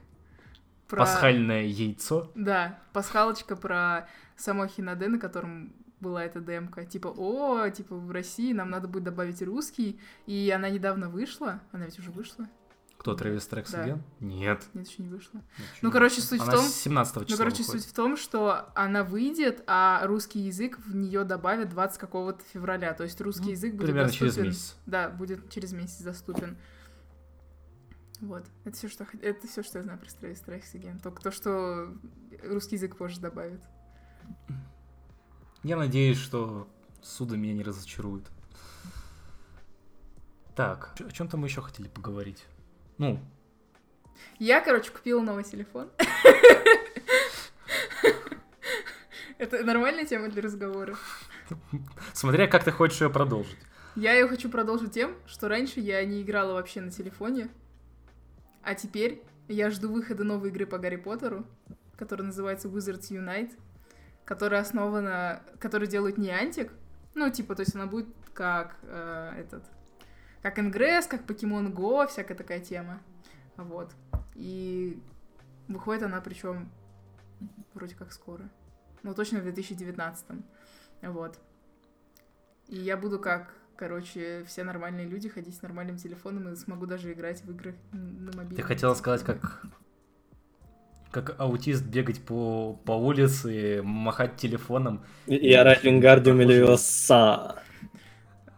про... 0.89 0.99
Пасхальное 0.99 1.65
яйцо. 1.65 2.31
Да, 2.37 2.79
пасхалочка 2.93 3.57
про 3.57 4.09
само 4.37 4.69
Хинаде, 4.69 5.09
на 5.09 5.19
котором 5.19 5.73
была 6.01 6.25
эта 6.25 6.41
демка. 6.41 6.85
Типа, 6.85 7.09
о, 7.09 7.69
типа, 7.71 7.97
в 7.97 8.11
России 8.11 8.53
нам 8.53 8.71
надо 8.71 8.89
будет 8.89 9.05
добавить 9.05 9.41
русский, 9.43 9.99
и 10.27 10.51
она 10.55 10.69
недавно 10.71 11.09
вышла. 11.09 11.61
Она 11.73 11.87
ведь 11.87 11.99
уже 11.99 12.11
вышла? 12.11 12.47
Кто, 12.99 13.15
Трэвис 13.15 13.47
Трекс 13.47 13.71
Да. 13.73 13.87
Again? 13.87 14.01
Нет. 14.21 14.65
Нет, 14.75 14.89
еще 14.89 15.03
не 15.03 15.09
вышла. 15.11 15.39
Ничего. 15.59 15.69
Ну, 15.83 15.91
короче, 15.93 16.21
суть 16.23 16.41
в 16.41 16.45
Она 16.45 16.53
том... 16.53 16.65
17 16.65 17.13
числа 17.13 17.27
Ну, 17.29 17.37
короче, 17.37 17.63
выходит. 17.63 17.83
суть 17.83 17.91
в 17.91 17.95
том, 17.95 18.17
что 18.17 18.69
она 18.75 19.05
выйдет, 19.05 19.63
а 19.67 20.07
русский 20.07 20.41
язык 20.41 20.79
в 20.79 20.97
нее 20.97 21.25
добавят 21.25 21.69
20 21.69 21.99
какого-то 21.99 22.43
февраля. 22.53 22.95
То 22.95 23.05
есть 23.05 23.21
русский 23.21 23.45
Ну, 23.45 23.51
язык 23.51 23.75
будет 23.75 23.87
Примерно 23.87 24.09
доступен. 24.09 24.33
через 24.33 24.45
месяц. 24.47 24.77
Да, 24.87 25.11
будет 25.11 25.51
через 25.51 25.73
месяц 25.73 26.01
доступен. 26.01 26.57
Вот. 28.21 28.45
Это 28.65 28.75
все, 28.77 28.89
что 28.89 29.07
это 29.21 29.47
все, 29.47 29.63
что 29.63 29.79
я 29.79 29.85
знаю 29.85 29.99
про 29.99 30.07
Travis 30.09 30.43
Strikes 30.45 30.73
Again. 30.75 31.01
Только 31.03 31.23
то, 31.23 31.31
что 31.31 31.95
русский 32.43 32.77
язык 32.77 32.97
позже 32.97 33.21
добавят. 33.21 33.61
Я 35.67 35.77
надеюсь, 35.77 36.19
что 36.19 36.69
суда 37.03 37.37
меня 37.37 37.53
не 37.53 37.65
разочарует. 37.65 38.23
Так, 40.55 40.95
о 41.01 41.11
чем-то 41.11 41.37
мы 41.37 41.49
еще 41.49 41.61
хотели 41.61 41.89
поговорить. 41.89 42.45
Ну, 42.99 43.19
Я, 44.39 44.61
короче, 44.61 44.93
купила 44.93 45.21
новый 45.21 45.43
телефон. 45.43 45.91
Это 49.39 49.65
нормальная 49.65 50.07
тема 50.07 50.29
для 50.29 50.43
разговора. 50.43 50.95
смотря 52.13 52.47
как 52.47 52.63
ты 52.63 52.71
хочешь 52.71 53.01
ее 53.01 53.11
продолжить. 53.11 53.59
Я 53.97 54.15
ее 54.15 54.29
хочу 54.29 54.49
продолжить 54.49 54.93
тем, 54.93 55.17
что 55.27 55.49
раньше 55.49 55.81
я 55.81 56.05
не 56.05 56.23
играла 56.23 56.53
вообще 56.53 56.81
на 56.81 56.93
телефоне, 56.93 57.49
а 58.63 58.77
теперь 58.77 59.21
я 59.49 59.73
жду 59.73 59.93
выхода 59.93 60.23
новой 60.23 60.51
игры 60.51 60.65
по 60.65 60.79
Гарри 60.79 60.95
Поттеру, 60.95 61.45
которая 61.99 62.29
называется 62.29 62.69
Wizards 62.69 63.11
Unite, 63.11 63.59
которая 64.27 64.61
основана, 64.61 65.41
которую 65.59 65.89
делают 65.89 66.19
не 66.19 66.31
Антик, 66.31 66.73
ну, 67.15 67.31
типа, 67.31 67.55
то 67.55 67.63
есть 67.63 67.75
она 67.75 67.87
будет 67.87 68.09
как 68.35 68.77
э, 68.83 69.33
этот, 69.39 69.65
как 70.43 70.59
Ингресс, 70.59 71.07
как 71.07 71.23
Pokemon 71.23 71.73
Go, 71.73 72.07
всякая 72.09 72.35
такая 72.35 72.61
тема, 72.61 73.01
вот. 73.57 73.95
И 74.35 75.01
выходит 75.69 76.03
она 76.03 76.21
причем 76.21 76.71
вроде 77.73 77.95
как 77.95 78.13
скоро, 78.13 78.51
ну, 79.03 79.15
точно 79.15 79.39
в 79.39 79.45
2019, 79.45 80.27
вот. 81.03 81.39
И 82.67 82.77
я 82.77 82.97
буду 82.97 83.21
как, 83.21 83.55
короче, 83.77 84.45
все 84.45 84.65
нормальные 84.65 85.07
люди 85.07 85.29
ходить 85.29 85.57
с 85.57 85.63
нормальным 85.63 85.99
телефоном 85.99 86.53
и 86.53 86.57
смогу 86.57 86.87
даже 86.87 87.13
играть 87.13 87.43
в 87.45 87.51
игры 87.53 87.77
на 87.93 88.33
мобильном. 88.33 88.57
Ты 88.57 88.63
хотела 88.63 88.95
сказать, 88.95 89.23
как 89.23 89.63
как 91.23 91.41
аутист 91.41 91.83
бегать 91.83 92.21
по, 92.21 92.79
по 92.85 92.93
улице, 92.93 93.81
махать 93.83 94.37
телефоном. 94.37 95.03
И 95.27 95.51
орать 95.55 95.83
Вингардиум 95.83 96.43
или 96.43 96.53
Левиоса. 96.53 97.63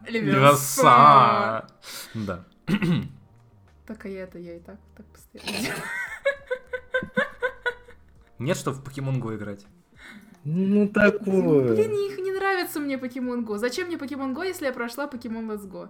Левиаса. 0.08 1.68
Да. 2.14 2.44
Так, 3.86 4.04
а 4.04 4.08
я 4.08 4.24
это, 4.24 4.38
я 4.38 4.56
и 4.56 4.58
так, 4.58 4.76
так 4.96 5.06
постоянно. 5.06 5.68
Нет, 8.40 8.56
что 8.56 8.72
в 8.72 8.84
Pokemon 8.84 9.20
Go 9.20 9.36
играть. 9.36 9.64
Ну 10.44 10.88
Блин, 10.88 10.92
такое. 10.92 11.74
их 11.74 12.18
не 12.18 12.32
нравится 12.32 12.80
мне 12.80 12.96
Pokemon 12.96 13.46
Go. 13.46 13.56
Зачем 13.56 13.86
мне 13.86 13.96
Pokemon 13.96 14.34
Go, 14.34 14.44
если 14.44 14.66
я 14.66 14.72
прошла 14.72 15.06
Pokemon 15.06 15.46
Let's 15.46 15.70
Go? 15.70 15.88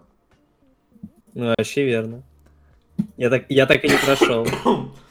Ну, 1.33 1.55
вообще 1.57 1.87
верно. 1.87 2.23
Я 3.17 3.31
так, 3.31 3.47
я 3.49 3.67
так 3.67 3.83
и 3.85 3.89
не 3.89 3.97
прошел. 3.97 4.47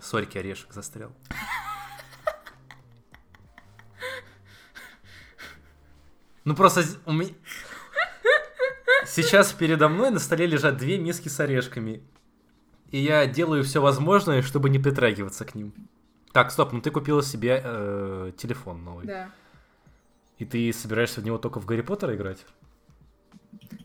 Сорьки, 0.00 0.38
орешек 0.38 0.72
застрял. 0.72 1.12
Ну 6.44 6.54
просто 6.54 6.84
у 7.06 7.12
меня... 7.12 7.32
Сейчас 9.06 9.52
передо 9.52 9.88
мной 9.88 10.10
на 10.10 10.18
столе 10.18 10.46
лежат 10.46 10.76
две 10.76 10.98
миски 10.98 11.28
с 11.28 11.40
орешками. 11.40 12.02
И 12.90 12.98
я 12.98 13.26
делаю 13.26 13.64
все 13.64 13.80
возможное, 13.80 14.42
чтобы 14.42 14.70
не 14.70 14.78
притрагиваться 14.78 15.44
к 15.44 15.54
ним. 15.54 15.72
Так, 16.32 16.50
стоп, 16.50 16.72
ну 16.72 16.80
ты 16.80 16.90
купила 16.90 17.22
себе 17.22 17.60
э, 17.62 18.32
телефон 18.36 18.84
новый. 18.84 19.06
Да. 19.06 19.30
И 20.38 20.44
ты 20.44 20.72
собираешься 20.72 21.20
в 21.20 21.24
него 21.24 21.38
только 21.38 21.60
в 21.60 21.66
Гарри 21.66 21.82
Поттера 21.82 22.14
играть? 22.14 22.44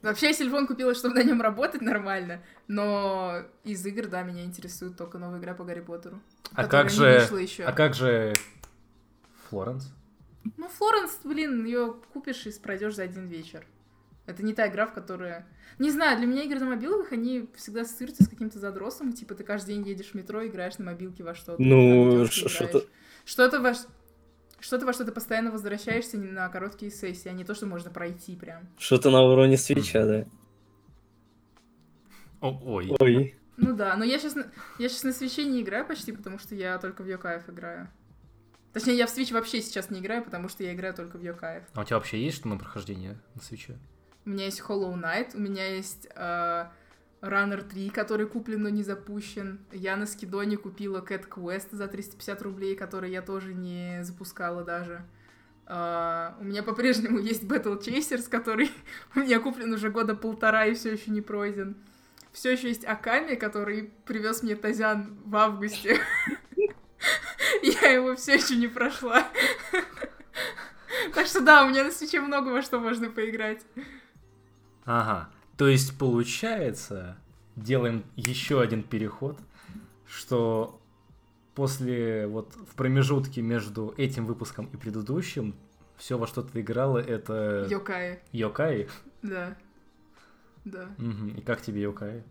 Вообще, 0.02 0.28
я 0.28 0.34
телефон 0.34 0.68
купила, 0.68 0.94
чтобы 0.96 1.16
на 1.16 1.24
нем 1.24 1.42
работать 1.42 1.82
нормально, 1.82 2.42
но 2.68 3.44
из 3.64 3.86
игр, 3.86 4.08
да, 4.08 4.24
меня 4.24 4.44
интересует 4.44 4.98
только 4.98 5.18
новая 5.18 5.40
игра 5.40 5.54
по 5.54 5.64
Гарри 5.64 5.82
Поттеру. 5.82 6.22
А 6.54 6.64
которая 6.64 6.84
как 6.84 6.92
не 6.92 6.98
же... 6.98 7.20
вышла 7.20 7.38
еще. 7.38 7.64
А 7.64 7.72
как 7.74 7.94
же... 7.94 8.34
Флоренс? 9.50 9.92
Ну, 10.58 10.68
Флоренс, 10.68 11.20
блин, 11.24 11.66
ее 11.66 11.96
купишь 12.14 12.46
и 12.46 12.52
пройдешь 12.60 12.96
за 12.96 13.04
один 13.04 13.28
вечер. 13.28 13.66
Это 14.26 14.44
не 14.44 14.54
та 14.54 14.68
игра, 14.68 14.86
в 14.86 14.94
которой... 14.94 15.44
Не 15.80 15.92
знаю, 15.92 16.18
для 16.18 16.28
меня 16.28 16.44
игры 16.44 16.60
на 16.60 16.68
мобилах, 16.68 17.12
они 17.12 17.50
всегда 17.56 17.82
ассоциируются 17.82 18.24
с 18.24 18.30
каким-то 18.30 18.60
задросом. 18.60 19.14
Типа 19.14 19.34
ты 19.34 19.44
каждый 19.44 19.76
день 19.76 19.88
едешь 19.88 20.12
в 20.12 20.14
метро, 20.14 20.46
играешь 20.46 20.78
на 20.78 20.86
мобилке 20.86 21.24
во 21.24 21.34
что-то. 21.34 21.62
Ну, 21.62 22.26
что-то... 22.28 22.84
Что-то 23.26 23.60
во... 23.60 23.74
Что-то 24.60 24.86
во 24.86 24.94
что 24.94 25.06
ты 25.06 25.12
постоянно 25.12 25.52
возвращаешься 25.52 26.18
не 26.18 26.28
на 26.28 26.50
короткие 26.50 26.92
сессии, 26.92 27.30
а 27.30 27.34
не 27.34 27.44
то, 27.44 27.56
что 27.56 27.66
можно 27.66 27.90
пройти 27.90 28.36
прям. 28.36 28.68
Что-то 28.78 29.10
на 29.10 29.22
уровне 29.22 29.58
свеча, 29.58 30.06
да. 30.06 30.26
О, 32.42 32.60
ой. 32.64 32.96
Ой. 33.00 33.36
Ну 33.58 33.76
да, 33.76 33.96
но 33.98 34.06
я 34.06 34.20
сейчас 34.20 34.36
на... 34.36 34.48
я 34.78 34.90
сейчас 34.90 35.04
на 35.04 35.14
свече 35.14 35.46
не 35.46 35.62
играю 35.62 35.86
почти, 35.86 36.12
потому 36.12 36.40
что 36.40 36.56
я 36.56 36.78
только 36.78 37.04
в 37.04 37.08
Йокаев 37.08 37.50
играю. 37.50 37.90
Точнее, 38.72 38.96
я 38.96 39.08
в 39.08 39.18
Switch 39.18 39.34
вообще 39.34 39.62
сейчас 39.62 39.90
не 39.90 40.00
играю, 40.00 40.24
потому 40.24 40.48
что 40.48 40.64
я 40.64 40.74
играю 40.74 40.94
только 40.94 41.18
в 41.18 41.22
Йокаев. 41.22 41.64
А 41.74 41.82
у 41.82 41.84
тебя 41.84 41.98
вообще 41.98 42.24
есть 42.24 42.38
что 42.38 42.48
на 42.48 42.58
прохождение 42.58 43.18
на 43.36 43.42
свече? 43.42 43.78
У 44.26 44.30
меня 44.30 44.46
есть 44.46 44.62
Hollow 44.62 44.94
Knight, 44.94 45.36
у 45.36 45.40
меня 45.40 45.66
есть 45.76 46.08
э, 46.16 46.66
Runner 47.22 47.62
3, 47.62 47.90
который 47.90 48.28
куплен, 48.28 48.64
но 48.64 48.70
не 48.70 48.84
запущен. 48.84 49.60
Я 49.72 49.98
на 49.98 50.06
скидоне 50.06 50.58
купила 50.58 51.02
Cat 51.02 51.28
Quest 51.28 51.70
за 51.72 51.88
350 51.88 52.42
рублей, 52.42 52.76
который 52.76 53.12
я 53.12 53.22
тоже 53.22 53.54
не 53.54 54.00
запускала 54.04 54.64
даже. 54.64 55.06
Э, 55.68 56.32
у 56.40 56.46
меня 56.46 56.64
по-прежнему 56.64 57.20
есть 57.20 57.44
Battle 57.44 57.82
Chasers, 57.82 58.30
который 58.30 58.72
у 59.16 59.20
меня 59.20 59.40
куплен 59.40 59.74
уже 59.74 59.90
года 59.90 60.16
полтора 60.16 60.66
и 60.66 60.74
все 60.74 60.94
еще 60.94 61.12
не 61.12 61.22
пройден. 61.22 61.76
Все 62.32 62.52
еще 62.52 62.70
есть 62.70 62.86
Аками, 62.86 63.36
который 63.36 63.92
привез 64.06 64.44
мне 64.44 64.56
Тазян 64.56 65.18
в 65.26 65.36
августе. 65.36 66.00
Я 67.64 67.90
его 67.90 68.16
все 68.16 68.36
еще 68.36 68.56
не 68.56 68.68
прошла. 68.68 69.28
Так 71.14 71.26
что 71.26 71.42
да, 71.42 71.66
у 71.66 71.70
меня 71.70 71.84
на 71.84 71.92
свече 71.92 72.22
много 72.22 72.50
во 72.50 72.62
что 72.62 72.80
можно 72.80 73.10
поиграть. 73.10 73.66
Ага. 74.86 75.30
То 75.60 75.68
есть 75.68 75.98
получается, 75.98 77.18
делаем 77.58 78.06
еще 78.16 78.62
один 78.62 78.82
переход, 78.82 79.38
что 80.08 80.82
после 81.54 82.28
вот 82.28 82.54
в 82.54 82.76
промежутке 82.76 83.42
между 83.42 83.94
этим 83.98 84.26
выпуском 84.26 84.68
и 84.68 84.78
предыдущим 84.78 85.54
все 85.98 86.18
во 86.18 86.28
что 86.28 86.44
ты 86.44 86.62
играла 86.62 86.98
это 87.00 87.68
Йокаи, 87.70 88.22
Йокаи. 88.32 88.88
да. 89.22 89.58
Да, 90.64 90.88
Мгм. 90.98 91.36
И 91.36 91.42
как 91.42 91.62
тебе 91.62 91.82
Йокаи? 91.82 92.24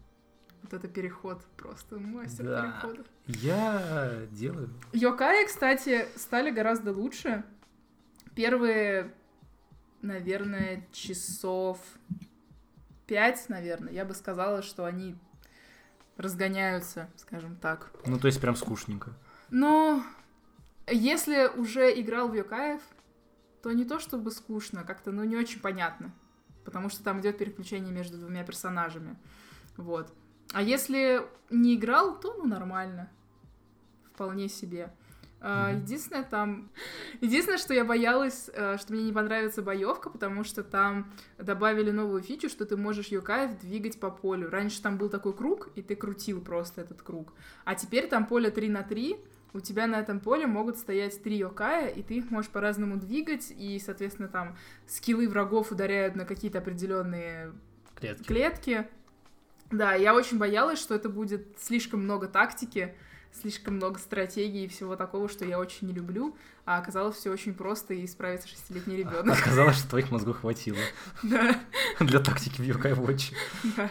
вот 0.63 0.73
это 0.73 0.89
переход 0.89 1.45
просто, 1.59 1.99
мастер 1.99 2.47
Да. 2.47 2.81
перехода. 2.81 3.05
Я 3.27 4.23
делаю. 4.31 4.71
Йокаи, 4.95 5.45
кстати, 5.45 6.07
стали 6.17 6.51
гораздо 6.51 6.93
лучше. 6.93 7.45
Первые 8.35 9.13
наверное, 10.01 10.87
часов 10.93 11.79
пять, 13.09 13.49
наверное. 13.49 13.93
Я 13.93 14.05
бы 14.05 14.15
сказала, 14.15 14.63
что 14.63 14.85
они 14.85 15.17
разгоняются, 16.17 17.09
скажем 17.17 17.57
так. 17.57 17.91
Ну, 18.07 18.19
то 18.19 18.29
есть 18.29 18.41
прям 18.41 18.55
скучненько. 18.55 19.13
Но 19.51 20.05
если 20.87 21.49
уже 21.57 21.99
играл 22.01 22.29
в 22.29 22.35
Йокаев, 22.35 22.83
то 23.63 23.73
не 23.73 23.85
то 23.85 23.99
чтобы 23.99 24.31
скучно, 24.31 24.85
как-то, 24.85 25.11
ну, 25.11 25.25
не 25.25 25.37
очень 25.37 25.61
понятно. 25.61 26.13
Потому 26.65 26.91
что 26.91 27.03
там 27.03 27.21
идет 27.21 27.39
переключение 27.39 27.93
между 27.93 28.19
двумя 28.19 28.45
персонажами. 28.45 29.17
Вот. 29.77 30.13
А 30.53 30.63
если 30.63 31.23
не 31.51 31.77
играл, 31.77 32.21
то, 32.21 32.35
ну, 32.35 32.47
нормально. 32.47 33.11
Вполне 34.13 34.49
себе. 34.49 34.93
А, 35.41 35.73
Единственное, 35.73 36.25
там... 36.25 36.71
Единственное, 37.21 37.59
что 37.59 37.73
я 37.73 37.85
боялась, 37.85 38.51
э, 38.53 38.77
что 38.79 38.93
мне 38.93 39.05
не 39.05 39.13
понравится 39.13 39.63
боевка, 39.63 40.11
потому 40.11 40.43
что 40.45 40.65
там 40.65 41.13
добавили 41.39 41.91
новую 41.91 42.23
фичу, 42.23 42.49
что 42.49 42.67
ты 42.67 42.77
можешь 42.77 43.09
Йокаев 43.09 43.59
двигать 43.61 44.01
по 44.01 44.11
полю. 44.11 44.51
Раньше 44.51 44.83
там 44.83 44.99
был 44.99 45.09
такой 45.09 45.33
круг, 45.33 45.71
и 45.77 45.83
ты 45.83 45.95
крутил 45.95 46.41
просто 46.41 46.81
этот 46.81 47.03
круг. 47.03 47.33
А 47.65 47.75
теперь 47.75 48.09
там 48.09 48.27
поле 48.27 48.51
3 48.51 48.69
на 48.69 48.83
3, 48.83 49.17
у 49.55 49.61
тебя 49.61 49.87
на 49.87 49.97
этом 49.97 50.21
поле 50.21 50.47
могут 50.47 50.77
стоять 50.77 51.23
три 51.23 51.39
Йокая, 51.39 51.89
и 51.89 52.03
ты 52.03 52.15
их 52.15 52.31
можешь 52.31 52.51
по-разному 52.51 52.97
двигать, 52.97 53.51
и, 53.51 53.79
соответственно, 53.79 54.29
там 54.29 54.57
скиллы 54.87 55.29
врагов 55.29 55.73
ударяют 55.73 56.17
на 56.17 56.25
какие-то 56.25 56.59
определенные 56.59 57.53
Клетки. 57.95 58.25
клетки. 58.25 58.89
Да, 59.71 59.95
я 59.95 60.15
очень 60.15 60.39
боялась, 60.39 60.79
что 60.79 60.95
это 60.95 61.09
будет 61.09 61.59
слишком 61.59 62.03
много 62.05 62.27
тактики, 62.27 62.95
слишком 63.33 63.75
много 63.75 63.99
стратегии 63.99 64.65
и 64.65 64.69
всего 64.69 64.97
такого, 64.97 65.29
что 65.29 65.45
я 65.45 65.59
очень 65.59 65.87
не 65.87 65.93
люблю, 65.93 66.37
а 66.65 66.79
оказалось 66.79 67.17
все 67.17 67.31
очень 67.31 67.55
просто 67.55 67.95
и 67.95 68.07
справится 68.07 68.49
шестилетний 68.49 68.97
ребенок. 68.97 69.39
Оказалось, 69.39 69.77
что 69.79 69.89
твоих 69.91 70.11
мозгов 70.11 70.41
хватило 70.41 70.79
Да, 71.23 71.61
для 72.01 72.21
тактики 72.21 72.61
в 72.61 72.65
Yokai 72.65 72.95
Watch. 72.95 73.35
да. 73.77 73.91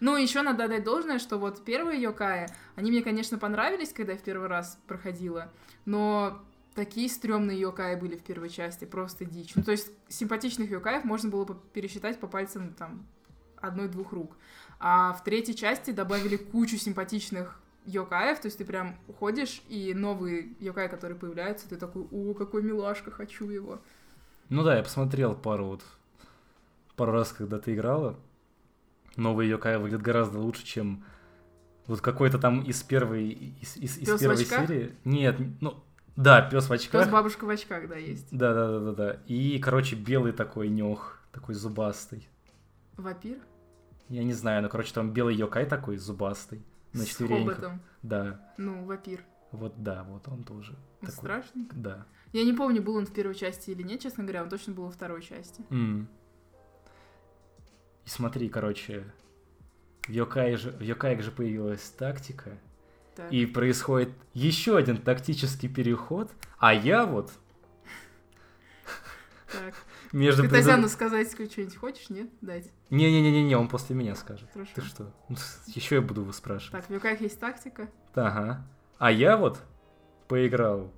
Ну, 0.00 0.16
еще 0.16 0.42
надо 0.42 0.64
отдать 0.64 0.84
должное, 0.84 1.18
что 1.18 1.38
вот 1.38 1.64
первые 1.64 2.00
Йокаи, 2.00 2.48
они 2.76 2.90
мне, 2.90 3.02
конечно, 3.02 3.38
понравились, 3.38 3.92
когда 3.92 4.12
я 4.12 4.18
в 4.18 4.22
первый 4.22 4.48
раз 4.48 4.78
проходила, 4.86 5.52
но 5.84 6.42
такие 6.74 7.08
стрёмные 7.08 7.60
Йокаи 7.60 7.96
были 7.96 8.16
в 8.16 8.22
первой 8.22 8.48
части, 8.48 8.84
просто 8.84 9.24
дичь. 9.24 9.54
Ну, 9.54 9.62
то 9.62 9.72
есть 9.72 9.90
симпатичных 10.08 10.70
Йокаев 10.70 11.04
можно 11.04 11.28
было 11.28 11.44
бы 11.44 11.56
пересчитать 11.74 12.18
по 12.18 12.26
пальцам, 12.26 12.72
там, 12.72 13.06
одной-двух 13.60 14.12
рук. 14.12 14.36
А 14.80 15.12
в 15.12 15.22
третьей 15.22 15.54
части 15.54 15.90
добавили 15.90 16.36
кучу 16.36 16.76
симпатичных 16.76 17.60
Йокаев, 17.86 18.40
то 18.40 18.46
есть 18.46 18.58
ты 18.58 18.64
прям 18.64 18.96
уходишь, 19.08 19.62
и 19.68 19.94
новые 19.94 20.54
Йокаи, 20.60 20.88
которые 20.88 21.18
появляются, 21.18 21.68
ты 21.68 21.76
такой, 21.76 22.06
о, 22.10 22.34
какой 22.34 22.62
милашка, 22.62 23.10
хочу 23.10 23.48
его. 23.50 23.80
Ну 24.48 24.62
да, 24.62 24.76
я 24.76 24.82
посмотрел 24.82 25.34
пару 25.34 25.66
вот 25.66 25.82
пару 26.96 27.12
раз, 27.12 27.32
когда 27.32 27.58
ты 27.58 27.74
играла. 27.74 28.18
Новый 29.16 29.48
Йокай 29.48 29.78
выглядит 29.78 30.02
гораздо 30.02 30.38
лучше, 30.38 30.64
чем 30.64 31.04
вот 31.86 32.00
какой-то 32.00 32.38
там 32.38 32.62
из 32.62 32.82
первой 32.82 33.28
из, 33.60 33.76
из, 33.76 33.98
из 33.98 34.06
Пёс 34.06 34.20
первой 34.20 34.36
серии. 34.36 34.94
Нет, 35.04 35.36
ну 35.60 35.82
да, 36.16 36.42
пес 36.42 36.68
в 36.68 36.72
очках. 36.72 37.02
Пес 37.02 37.12
бабушка 37.12 37.44
в 37.44 37.50
очках, 37.50 37.88
да, 37.88 37.96
есть. 37.96 38.28
Да, 38.30 38.54
да, 38.54 38.68
да, 38.68 38.80
да, 38.80 38.92
да. 38.92 39.20
И, 39.26 39.58
короче, 39.58 39.96
белый 39.96 40.32
такой 40.32 40.68
нёх, 40.68 41.18
такой 41.32 41.54
зубастый. 41.54 42.28
Вампир? 42.96 43.38
Я 44.08 44.22
не 44.24 44.34
знаю, 44.34 44.62
ну, 44.62 44.68
короче, 44.68 44.92
там 44.92 45.12
белый 45.12 45.34
Йокай 45.34 45.64
такой 45.64 45.96
зубастый. 45.96 46.62
На 46.92 47.04
С 47.04 47.08
четвереньках. 47.08 47.56
хоботом. 47.56 47.80
Да, 48.02 48.54
Ну, 48.58 48.84
вампир. 48.84 49.24
вот 49.50 49.82
да, 49.82 50.04
вот 50.04 50.28
он 50.28 50.44
тоже. 50.44 50.72
Он 51.00 51.06
такой. 51.06 51.14
страшный. 51.14 51.68
Да. 51.72 52.06
Я 52.32 52.44
не 52.44 52.52
помню, 52.52 52.82
был 52.82 52.96
он 52.96 53.06
в 53.06 53.12
первой 53.12 53.34
части 53.34 53.70
или 53.70 53.82
нет, 53.82 54.00
честно 54.00 54.24
говоря, 54.24 54.42
он 54.42 54.48
точно 54.48 54.72
был 54.74 54.84
во 54.84 54.90
второй 54.90 55.22
части. 55.22 55.64
М. 55.70 56.08
И 58.04 58.08
смотри, 58.08 58.48
короче, 58.48 59.04
в 60.06 60.10
Йокае 60.10 60.56
же, 60.56 60.70
в 60.72 60.80
Йокаях 60.80 61.22
же 61.22 61.30
появилась 61.30 61.82
тактика, 61.90 62.58
Так. 63.14 63.30
и 63.32 63.46
происходит 63.46 64.10
еще 64.34 64.76
один 64.76 64.96
тактический 64.96 65.68
переход, 65.68 66.30
а 66.58 66.74
я 66.74 67.06
вот 67.06 67.30
Так. 69.52 69.74
Между... 70.12 70.42
Ты 70.42 70.48
предыд- 70.48 70.50
Тазяну 70.52 70.88
сказать 70.88 71.30
что-нибудь 71.30 71.76
хочешь, 71.76 72.10
нет? 72.10 72.28
Дать. 72.40 72.70
Не-не-не-не, 72.90 73.56
он 73.56 73.68
после 73.68 73.96
меня 73.96 74.14
скажет. 74.14 74.48
Хорошо. 74.52 74.72
Ты 74.74 74.80
что? 74.82 75.12
Еще 75.66 75.96
я 75.96 76.00
буду 76.02 76.22
его 76.22 76.32
спрашивать. 76.32 76.72
Так, 76.72 76.90
в 76.90 76.92
Юках 76.92 77.20
есть 77.20 77.38
тактика. 77.40 77.88
Ага. 78.14 78.66
А 78.98 79.10
я 79.10 79.36
вот 79.36 79.60
поиграл 80.28 80.92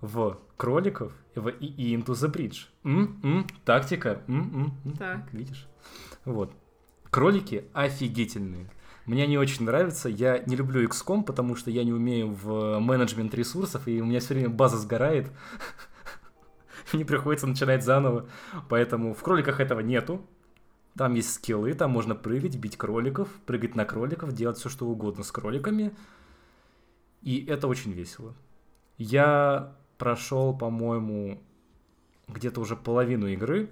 в 0.00 0.38
кроликов 0.56 1.12
в 1.34 1.48
и, 1.48 1.94
Into 1.96 2.12
the 2.12 2.32
Bridge. 2.32 2.66
М, 2.84 3.20
м, 3.22 3.46
тактика. 3.64 4.22
М, 4.26 4.54
м, 4.54 4.80
м. 4.84 4.92
Так. 4.96 5.32
Видишь? 5.32 5.66
Вот. 6.24 6.52
Кролики 7.10 7.64
офигительные. 7.72 8.70
Мне 9.06 9.22
они 9.24 9.38
очень 9.38 9.64
нравятся. 9.64 10.08
Я 10.08 10.38
не 10.46 10.56
люблю 10.56 10.82
XCOM, 10.88 11.22
потому 11.22 11.54
что 11.54 11.70
я 11.70 11.84
не 11.84 11.92
умею 11.92 12.28
в 12.32 12.78
менеджмент 12.80 13.34
ресурсов, 13.34 13.86
и 13.86 14.00
у 14.00 14.04
меня 14.04 14.18
все 14.20 14.34
время 14.34 14.48
база 14.50 14.76
сгорает. 14.78 15.30
Мне 16.92 17.04
приходится 17.04 17.46
начинать 17.46 17.84
заново. 17.84 18.28
Поэтому 18.68 19.14
в 19.14 19.22
кроликах 19.22 19.60
этого 19.60 19.80
нету. 19.80 20.24
Там 20.96 21.14
есть 21.14 21.34
скиллы, 21.34 21.74
там 21.74 21.90
можно 21.90 22.14
прыгать, 22.14 22.56
бить 22.56 22.78
кроликов, 22.78 23.28
прыгать 23.44 23.74
на 23.74 23.84
кроликов, 23.84 24.32
делать 24.32 24.56
все 24.56 24.70
что 24.70 24.86
угодно 24.86 25.24
с 25.24 25.30
кроликами. 25.30 25.94
И 27.20 27.44
это 27.44 27.68
очень 27.68 27.92
весело. 27.92 28.34
Я 28.96 29.76
прошел, 29.98 30.56
по-моему, 30.56 31.42
где-то 32.28 32.60
уже 32.60 32.76
половину 32.76 33.26
игры. 33.26 33.68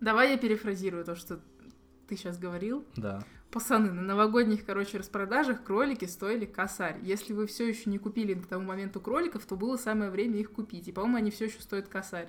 Давай 0.00 0.30
я 0.32 0.38
перефразирую 0.38 1.04
то, 1.04 1.16
что 1.16 1.40
ты 2.08 2.16
сейчас 2.16 2.38
говорил. 2.38 2.84
Да. 2.96 3.22
Пацаны, 3.50 3.92
на 3.92 4.02
новогодних, 4.02 4.64
короче, 4.64 4.98
распродажах 4.98 5.62
кролики 5.64 6.04
стоили 6.04 6.44
косарь. 6.44 6.98
Если 7.02 7.32
вы 7.32 7.46
все 7.46 7.66
еще 7.68 7.88
не 7.88 7.98
купили 7.98 8.34
к 8.34 8.46
тому 8.46 8.66
моменту 8.66 9.00
кроликов, 9.00 9.44
то 9.46 9.56
было 9.56 9.76
самое 9.76 10.10
время 10.10 10.38
их 10.38 10.52
купить. 10.52 10.88
И, 10.88 10.92
по-моему, 10.92 11.16
они 11.18 11.30
все 11.30 11.46
еще 11.46 11.60
стоят 11.60 11.88
косарь. 11.88 12.28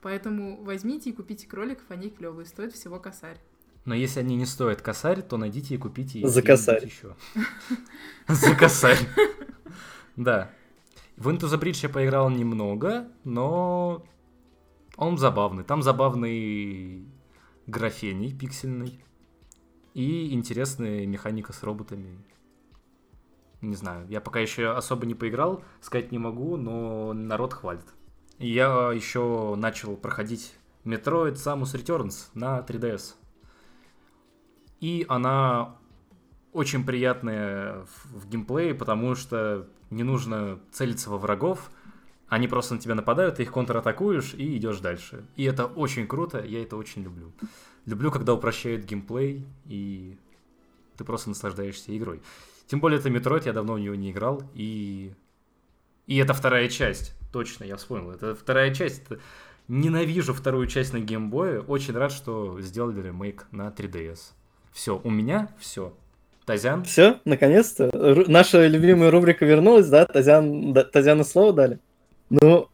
Поэтому 0.00 0.62
возьмите 0.62 1.10
и 1.10 1.12
купите 1.12 1.46
кроликов, 1.46 1.84
они 1.88 2.10
клевые, 2.10 2.46
стоят 2.46 2.72
всего 2.72 2.98
косарь. 3.00 3.38
Но 3.84 3.94
если 3.94 4.20
они 4.20 4.36
не 4.36 4.46
стоят 4.46 4.80
косарь, 4.82 5.22
то 5.22 5.36
найдите 5.36 5.74
и 5.74 5.78
купите 5.78 6.26
За 6.26 6.42
косарь. 6.42 6.84
еще. 6.84 7.16
За 8.28 8.54
косарь. 8.54 8.98
Да. 10.16 10.50
В 11.16 11.28
Into 11.28 11.48
the 11.48 11.60
Bridge 11.60 11.80
я 11.82 11.88
поиграл 11.88 12.30
немного, 12.30 13.08
но 13.24 14.06
он 14.96 15.18
забавный. 15.18 15.64
Там 15.64 15.82
забавный 15.82 17.06
графений 17.66 18.32
пиксельный 18.32 19.02
и 19.94 20.32
интересная 20.32 21.06
механика 21.06 21.52
с 21.52 21.62
роботами. 21.62 22.18
Не 23.60 23.74
знаю, 23.74 24.06
я 24.08 24.20
пока 24.20 24.40
еще 24.40 24.70
особо 24.70 25.06
не 25.06 25.14
поиграл, 25.14 25.62
сказать 25.80 26.12
не 26.12 26.18
могу, 26.18 26.56
но 26.56 27.12
народ 27.12 27.52
хвалит. 27.52 27.84
И 28.38 28.48
я 28.48 28.90
еще 28.92 29.54
начал 29.56 29.96
проходить 29.96 30.54
Metroid 30.84 31.34
Samus 31.34 31.74
Returns 31.74 32.28
на 32.32 32.60
3DS. 32.60 33.14
И 34.80 35.04
она 35.08 35.76
очень 36.52 36.84
приятная 36.86 37.84
в, 37.84 38.22
в 38.22 38.28
геймплее, 38.28 38.74
потому 38.74 39.14
что 39.14 39.68
не 39.90 40.04
нужно 40.04 40.58
целиться 40.72 41.10
во 41.10 41.18
врагов, 41.18 41.70
они 42.30 42.46
просто 42.46 42.74
на 42.74 42.80
тебя 42.80 42.94
нападают, 42.94 43.36
ты 43.36 43.42
их 43.42 43.52
контратакуешь 43.52 44.34
и 44.34 44.56
идешь 44.56 44.78
дальше. 44.78 45.26
И 45.34 45.44
это 45.44 45.66
очень 45.66 46.06
круто, 46.06 46.42
я 46.42 46.62
это 46.62 46.76
очень 46.76 47.02
люблю. 47.02 47.32
Люблю, 47.86 48.12
когда 48.12 48.32
упрощают 48.32 48.84
геймплей, 48.84 49.44
и 49.66 50.16
ты 50.96 51.04
просто 51.04 51.30
наслаждаешься 51.30 51.96
игрой. 51.96 52.22
Тем 52.68 52.78
более 52.78 53.00
это 53.00 53.08
Metroid, 53.08 53.42
я 53.46 53.52
давно 53.52 53.74
в 53.74 53.80
него 53.80 53.96
не 53.96 54.12
играл, 54.12 54.42
и... 54.54 55.12
И 56.06 56.16
это 56.18 56.32
вторая 56.32 56.68
часть, 56.68 57.14
точно, 57.32 57.64
я 57.64 57.76
вспомнил. 57.76 58.12
Это 58.12 58.36
вторая 58.36 58.72
часть. 58.72 59.02
Ненавижу 59.66 60.32
вторую 60.32 60.66
часть 60.68 60.92
на 60.92 61.00
геймбое. 61.00 61.60
Очень 61.60 61.94
рад, 61.94 62.12
что 62.12 62.60
сделали 62.60 63.00
ремейк 63.02 63.46
на 63.50 63.68
3DS. 63.68 64.18
Все, 64.72 65.00
у 65.02 65.10
меня 65.10 65.52
все. 65.58 65.96
Тазян? 66.46 66.84
Все, 66.84 67.20
наконец-то. 67.24 67.90
Наша 68.28 68.66
любимая 68.66 69.10
рубрика 69.10 69.44
вернулась, 69.44 69.88
да? 69.88 70.06
Тазян, 70.06 70.72
да, 70.72 70.84
Тазяну 70.84 71.24
слово 71.24 71.52
дали? 71.52 71.80
Ну, 72.30 72.68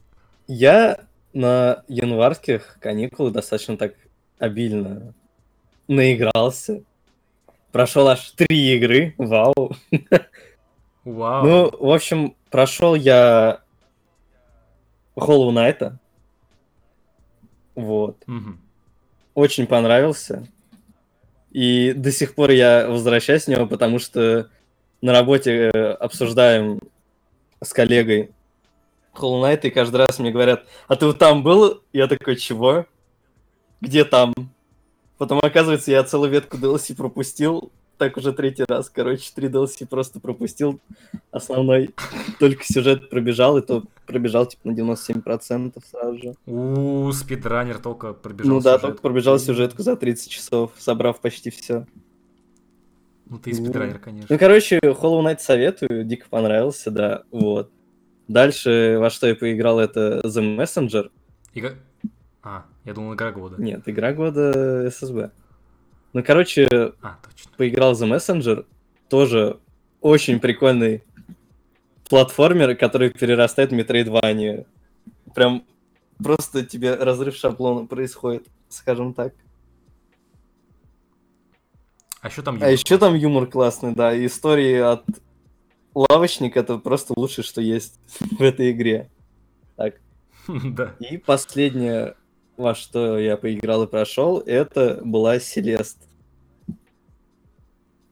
я 0.46 1.00
на 1.32 1.82
январских 1.88 2.78
каникулах 2.80 3.32
достаточно 3.32 3.76
так 3.76 3.94
обильно 4.38 5.14
наигрался. 5.88 6.82
Прошел 7.72 8.08
аж 8.08 8.30
три 8.32 8.76
игры, 8.76 9.14
вау. 9.18 9.76
Вау. 11.04 11.46
Ну, 11.46 11.70
в 11.78 11.90
общем, 11.90 12.34
прошел 12.50 12.94
я 12.94 13.60
Hollow 15.16 15.50
Knight. 15.52 15.92
Вот. 17.74 18.22
Мгм. 18.26 18.60
Очень 19.34 19.66
понравился. 19.66 20.46
И 21.52 21.92
до 21.92 22.10
сих 22.10 22.34
пор 22.34 22.50
я 22.50 22.88
возвращаюсь 22.88 23.44
в 23.44 23.48
него, 23.48 23.66
потому 23.66 23.98
что 23.98 24.50
на 25.00 25.12
работе 25.12 25.70
э, 25.72 25.92
обсуждаем 25.92 26.80
с 27.62 27.72
коллегой 27.72 28.30
Hollow 29.18 29.42
Knight, 29.42 29.60
и 29.62 29.70
каждый 29.70 29.96
раз 29.96 30.18
мне 30.18 30.30
говорят, 30.30 30.66
а 30.88 30.96
ты 30.96 31.06
вот 31.06 31.18
там 31.18 31.42
был? 31.42 31.82
Я 31.92 32.06
такой, 32.06 32.36
чего? 32.36 32.86
где 33.80 34.04
там? 34.04 34.34
Потом, 35.18 35.38
оказывается, 35.42 35.90
я 35.90 36.04
целую 36.04 36.30
ветку 36.30 36.56
DLC 36.56 36.94
пропустил. 36.94 37.72
Так 37.98 38.18
уже 38.18 38.32
третий 38.32 38.64
раз, 38.68 38.90
короче, 38.90 39.30
три 39.34 39.48
DLC 39.48 39.86
просто 39.86 40.20
пропустил. 40.20 40.80
Основной 41.30 41.94
только 42.38 42.62
сюжет 42.64 43.08
пробежал, 43.08 43.56
и 43.56 43.62
то 43.62 43.84
пробежал 44.06 44.44
типа 44.44 44.68
на 44.68 44.72
97% 44.72 45.82
сразу 45.90 46.18
же. 46.18 46.34
У 46.44 47.10
спидранер 47.12 47.78
только 47.78 48.12
пробежал 48.12 48.52
ну 48.52 48.60
да, 48.60 48.72
сюжетку. 48.72 48.86
только 48.88 49.00
пробежал 49.00 49.38
сюжетку 49.38 49.82
за 49.82 49.96
30 49.96 50.30
часов, 50.30 50.72
собрав 50.76 51.20
почти 51.20 51.48
все. 51.48 51.86
Ну 53.24 53.38
ты 53.38 53.50
и 53.50 53.54
спидранер, 53.54 53.98
конечно. 53.98 54.28
Ну, 54.28 54.38
короче, 54.38 54.78
Hollow 54.78 55.24
Knight 55.24 55.38
советую, 55.38 56.04
дико 56.04 56.26
понравился, 56.28 56.90
да, 56.90 57.22
вот. 57.30 57.70
Дальше, 58.28 58.96
во 58.98 59.08
что 59.10 59.26
я 59.28 59.34
поиграл, 59.36 59.78
это 59.78 60.20
The 60.24 60.56
Messenger. 60.56 61.10
Игра- 61.54 61.74
А, 62.42 62.64
я 62.84 62.94
думал, 62.94 63.14
игра 63.14 63.32
года. 63.32 63.60
Нет, 63.60 63.82
игра 63.86 64.12
года 64.12 64.86
SSB. 64.86 65.30
Ну, 66.12 66.22
короче, 66.24 66.66
А, 67.02 67.18
точно. 67.22 67.50
поиграл 67.56 67.92
The 67.92 68.08
Messenger, 68.16 68.66
тоже 69.08 69.58
очень 70.00 70.40
прикольный 70.40 71.02
платформер, 72.08 72.76
который 72.76 73.10
перерастает 73.10 73.70
в 73.70 73.74
Metroidvania. 73.74 74.66
Прям 75.34 75.64
просто 76.22 76.64
тебе 76.64 76.94
разрыв 76.94 77.34
шаблона 77.36 77.86
происходит, 77.86 78.46
скажем 78.68 79.12
так. 79.14 79.34
А 82.20 82.28
еще 82.28 82.42
там 82.42 82.58
А 82.60 82.68
еще 82.68 82.98
там 82.98 83.14
юмор 83.14 83.46
классный, 83.46 83.94
да, 83.94 84.12
и 84.14 84.26
истории 84.26 84.78
от 84.78 85.04
лавочника 85.96 86.60
это 86.60 86.78
просто 86.78 87.14
лучшее, 87.16 87.44
что 87.44 87.60
есть 87.60 87.98
в 88.20 88.42
этой 88.42 88.70
игре. 88.72 89.08
Так, 89.76 89.94
Да. 90.46 90.94
и 91.00 91.16
последнее, 91.16 92.14
во 92.56 92.74
что 92.74 93.18
я 93.18 93.36
поиграл 93.36 93.84
и 93.84 93.86
прошел, 93.86 94.38
это 94.40 95.00
была 95.04 95.38
Селест. 95.40 95.98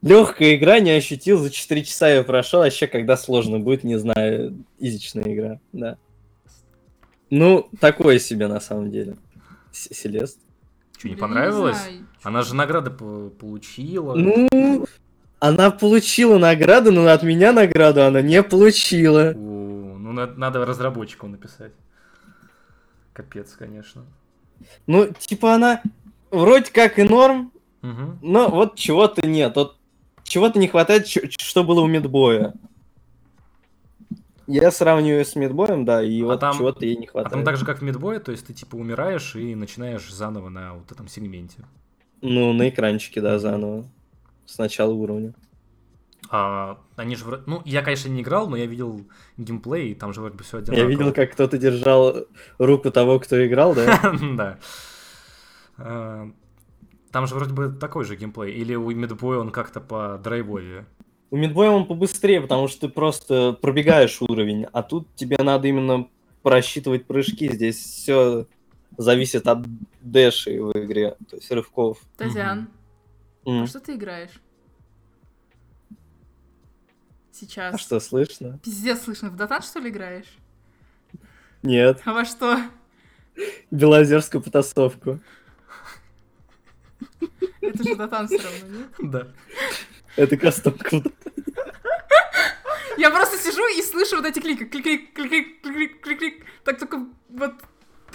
Легкая 0.02 0.56
игра, 0.56 0.80
не 0.80 0.90
ощутил, 0.90 1.38
за 1.38 1.50
4 1.50 1.82
часа 1.84 2.08
я 2.10 2.22
прошел, 2.22 2.60
а 2.60 2.66
еще 2.66 2.86
когда 2.86 3.16
сложно 3.16 3.58
будет, 3.58 3.84
не 3.84 3.98
знаю, 3.98 4.62
изичная 4.78 5.24
игра, 5.24 5.60
да. 5.72 5.96
Ну, 7.30 7.68
такое 7.80 8.18
себе 8.18 8.46
на 8.48 8.60
самом 8.60 8.90
деле. 8.90 9.16
С- 9.72 9.94
Селест. 9.94 10.38
Что, 10.98 11.08
не 11.08 11.16
понравилось? 11.16 11.78
знаю. 11.78 12.06
Она 12.22 12.42
же 12.42 12.54
награды 12.54 12.90
по- 12.90 13.30
получила. 13.30 14.14
Ну, 14.14 14.86
она 15.48 15.70
получила 15.70 16.38
награду, 16.38 16.90
но 16.92 17.06
от 17.06 17.22
меня 17.22 17.52
награду 17.52 18.02
она 18.04 18.22
не 18.22 18.42
получила. 18.42 19.32
У, 19.34 19.96
Ну, 19.98 20.12
на- 20.12 20.26
надо 20.26 20.64
разработчикам 20.66 21.32
написать. 21.32 21.72
Капец, 23.12 23.52
конечно. 23.58 24.04
Ну, 24.86 25.08
типа 25.18 25.54
она 25.54 25.82
вроде 26.30 26.70
как 26.72 26.98
и 26.98 27.02
норм, 27.04 27.52
Мгм. 27.82 28.18
но 28.22 28.48
вот 28.48 28.76
чего-то 28.76 29.26
нет. 29.26 29.54
Вот 29.56 29.76
чего-то 30.22 30.58
не 30.58 30.68
хватает, 30.68 31.06
что 31.08 31.64
было 31.64 31.80
у 31.80 31.86
Медбоя. 31.86 32.54
Я 34.46 34.70
сравниваю 34.70 35.24
с 35.24 35.36
Медбоем, 35.36 35.84
да, 35.86 36.02
и 36.02 36.20
А 36.22 36.26
вот 36.26 36.40
там- 36.40 36.56
чего-то 36.56 36.84
ей 36.84 36.96
не 36.96 37.06
А 37.06 37.10
хватает. 37.10 37.32
там 37.32 37.44
так 37.44 37.56
же, 37.56 37.64
как 37.64 37.78
в 37.78 37.82
Мидбое, 37.82 38.20
то 38.20 38.30
есть 38.30 38.46
ты 38.46 38.52
типа 38.52 38.76
умираешь 38.76 39.34
и 39.36 39.54
начинаешь 39.54 40.12
заново 40.12 40.48
на 40.50 40.74
вот 40.74 40.92
этом 40.92 41.08
сегменте. 41.08 41.64
Ну, 42.20 42.52
на 42.52 42.68
экранчике, 42.68 43.20
да, 43.22 43.38
заново. 43.38 43.86
С 44.46 44.58
начала 44.58 44.92
уровня. 44.92 45.34
А 46.30 46.78
они 46.96 47.16
же 47.16 47.24
вроде... 47.24 47.42
Ну, 47.46 47.62
я, 47.64 47.82
конечно, 47.82 48.08
не 48.08 48.22
играл, 48.22 48.48
но 48.48 48.56
я 48.56 48.66
видел 48.66 49.02
геймплей, 49.36 49.90
и 49.90 49.94
там 49.94 50.12
же 50.12 50.20
вроде 50.20 50.36
бы 50.36 50.44
все 50.44 50.62
Я 50.68 50.84
видел, 50.84 51.12
как 51.12 51.32
кто-то 51.32 51.58
держал 51.58 52.26
руку 52.58 52.90
того, 52.90 53.18
кто 53.20 53.46
играл, 53.46 53.74
да? 53.74 54.16
Да. 54.36 54.58
А, 55.76 56.30
Там 57.12 57.26
же 57.26 57.34
вроде 57.34 57.52
бы 57.52 57.68
такой 57.68 58.04
же 58.04 58.16
геймплей. 58.16 58.52
Или 58.54 58.74
у 58.74 58.90
Мидбоя 58.90 59.38
он 59.38 59.50
как-то 59.50 59.80
по 59.80 60.18
драйвовее. 60.22 60.86
У 61.30 61.36
Медбоя 61.36 61.70
он 61.70 61.86
побыстрее, 61.86 62.40
потому 62.40 62.68
что 62.68 62.82
ты 62.82 62.88
просто 62.88 63.52
пробегаешь 63.60 64.20
уровень, 64.22 64.66
а 64.72 64.82
тут 64.82 65.14
тебе 65.16 65.36
надо 65.38 65.66
именно 65.68 66.08
просчитывать 66.42 67.06
прыжки. 67.06 67.52
Здесь 67.52 67.76
все 67.76 68.46
зависит 68.96 69.48
от 69.48 69.66
дэшей 70.00 70.60
в 70.60 70.70
игре, 70.78 71.16
то 71.28 71.36
есть 71.36 71.50
рывков. 71.50 71.98
Тазян, 72.16 72.68
М. 73.46 73.62
а 73.62 73.66
что 73.66 73.80
ты 73.80 73.94
играешь? 73.94 74.40
Сейчас. 77.32 77.74
А 77.74 77.78
что, 77.78 78.00
слышно? 78.00 78.58
Пиздец, 78.62 79.02
слышно. 79.02 79.28
В 79.30 79.36
Дотан, 79.36 79.62
что 79.62 79.80
ли, 79.80 79.90
играешь? 79.90 80.36
Нет, 81.62 82.00
А 82.04 82.12
во 82.12 82.24
что? 82.24 82.58
белозерскую 83.70 84.40
потасовку. 84.42 85.18
Это 87.60 87.82
же 87.82 87.96
Дотан 87.96 88.28
все 88.28 88.38
равно, 88.38 88.78
нет? 88.78 88.88
Да. 88.98 89.28
Это 90.16 90.36
кастомка. 90.36 91.02
Я 92.96 93.10
просто 93.10 93.36
сижу 93.38 93.66
и 93.76 93.82
слышу 93.82 94.16
вот 94.16 94.24
эти 94.26 94.38
клики. 94.38 94.64
Клик-клик, 94.64 95.12
клик-клик, 95.14 96.00
клик-клик. 96.00 96.46
Так 96.64 96.78
только 96.78 97.04
вот... 97.30 97.54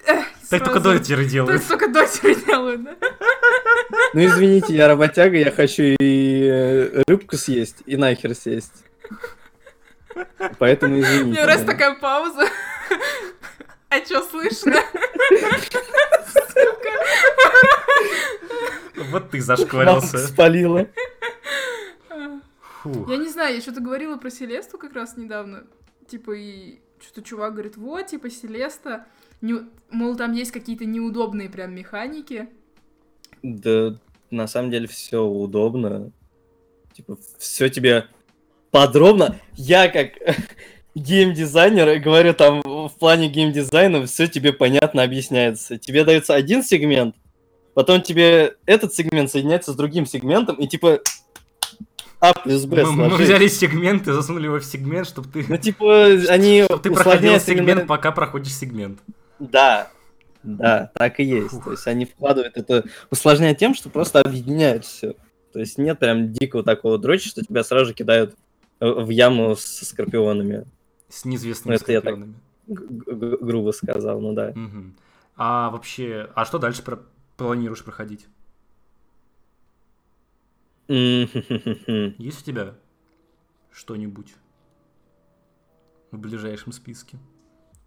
эх, 0.06 0.26
Так 0.50 0.64
только 0.64 0.80
дотеры 0.80 1.24
Так 1.24 1.32
делают. 1.32 1.68
только 1.68 1.88
дотеры 1.88 2.36
делают, 2.36 2.84
да? 2.84 2.96
Ну 4.14 4.26
извините, 4.26 4.74
я 4.76 4.88
работяга, 4.88 5.38
я 5.38 5.52
хочу 5.52 5.84
и 6.00 6.44
э, 6.48 7.04
рыбку 7.08 7.38
съесть, 7.38 7.78
и 7.86 7.96
нахер 7.98 8.36
съесть. 8.36 8.84
Поэтому 10.58 10.96
Мне 10.96 11.04
извините. 11.04 11.42
нравится 11.44 11.66
да. 11.66 11.72
такая 11.74 11.96
пауза. 11.96 12.48
А 13.90 14.00
чё 14.02 14.22
слышно? 14.24 14.76
Вот 19.12 19.30
ты 19.32 19.42
зашкварился. 19.42 20.18
спалила. 20.20 20.88
Я 22.86 23.18
не 23.18 23.28
знаю, 23.30 23.56
я 23.56 23.62
что-то 23.62 23.82
говорила 23.82 24.18
про 24.18 24.30
Селесту 24.30 24.78
как 24.78 24.94
раз 24.94 25.18
недавно. 25.18 25.66
Типа, 26.08 26.32
и 26.32 26.80
что-то 27.02 27.22
чувак 27.22 27.54
говорит, 27.54 27.78
вот, 27.78 28.08
типа, 28.08 28.30
Селеста, 28.30 29.06
не- 29.42 29.68
мол, 29.90 30.16
там 30.16 30.34
есть 30.34 30.52
какие-то 30.52 30.86
неудобные 30.86 31.50
прям 31.50 31.74
механики. 31.74 32.50
Да, 33.42 33.98
на 34.32 34.48
самом 34.48 34.72
деле 34.72 34.88
все 34.88 35.24
удобно. 35.24 36.12
Типа, 36.94 37.18
все 37.38 37.70
тебе 37.70 38.08
подробно. 38.72 39.40
Я 39.56 39.88
как 39.88 40.14
геймдизайнер 40.96 42.00
говорю 42.00 42.34
там 42.34 42.62
в 42.62 42.94
плане 43.00 43.30
геймдизайна 43.30 44.06
все 44.06 44.28
тебе 44.28 44.54
понятно 44.54 45.04
объясняется. 45.04 45.78
Тебе 45.78 46.04
дается 46.04 46.36
один 46.36 46.64
сегмент, 46.64 47.16
потом 47.74 48.02
тебе 48.02 48.56
этот 48.66 48.94
сегмент 48.94 49.32
соединяется 49.32 49.72
с 49.72 49.76
другим 49.76 50.06
сегментом, 50.06 50.58
и 50.58 50.68
типа 50.68 51.00
А 52.20 52.34
плюс 52.34 52.66
Б 52.66 52.84
Мы, 52.86 53.10
мы 53.10 53.18
взяли 53.18 53.48
сегмент 53.48 54.08
и 54.08 54.12
засунули 54.12 54.46
его 54.46 54.60
в 54.60 54.66
сегмент, 54.66 55.08
чтобы 55.08 55.30
ты, 55.30 55.46
Ну, 55.48 55.58
типа, 55.58 56.06
они 56.30 56.64
чтоб 56.66 56.82
ты 56.82 56.90
проходил 56.92 57.14
усложняют 57.34 57.44
сегмент, 57.44 57.70
именно- 57.70 57.86
пока 57.88 58.12
проходишь 58.12 58.54
сегмент. 58.54 59.00
Да, 59.40 59.90
да, 60.44 60.92
так 60.94 61.20
и 61.22 61.24
есть. 61.24 61.50
Фух. 61.52 61.64
То 61.66 61.72
есть 61.72 61.88
они 61.88 62.06
вкладывают 62.06 62.58
это, 62.58 62.84
усложняют 63.10 63.58
тем, 63.58 63.74
что 63.74 63.90
просто 63.90 64.20
объединяют 64.20 64.84
все. 64.86 65.16
То 65.54 65.60
есть 65.60 65.78
нет 65.78 65.98
прям 66.00 66.32
дикого 66.34 66.62
такого 66.64 66.98
дрочи, 66.98 67.30
что 67.30 67.42
тебя 67.42 67.64
сразу 67.64 67.86
же 67.88 67.94
кидают 67.94 68.36
в 68.82 69.10
яму 69.10 69.56
со 69.56 69.86
скорпионами. 69.86 70.66
С 71.10 71.24
неизвестными 71.26 71.76
Ну, 71.76 71.82
это 71.82 71.92
я 71.92 72.02
так- 72.02 72.16
скорпионами. 72.16 72.36
Грубо 73.42 73.72
сказал, 73.72 74.20
ну 74.22 74.34
да. 74.34 74.52
Мгм. 74.56 74.96
А 75.38 75.70
вообще, 75.70 76.30
а 76.36 76.44
что 76.46 76.60
дальше 76.60 76.84
про- 76.84 77.00
планируешь 77.38 77.84
проходить? 77.84 78.28
Есть 80.90 82.42
у 82.42 82.46
тебя 82.46 82.74
что-нибудь 83.72 84.34
в 86.12 86.18
ближайшем 86.18 86.72
списке? 86.72 87.20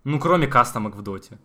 Ну, 0.04 0.20
кроме 0.20 0.46
кастомок 0.46 0.94
в 0.94 1.02
доте. 1.02 1.38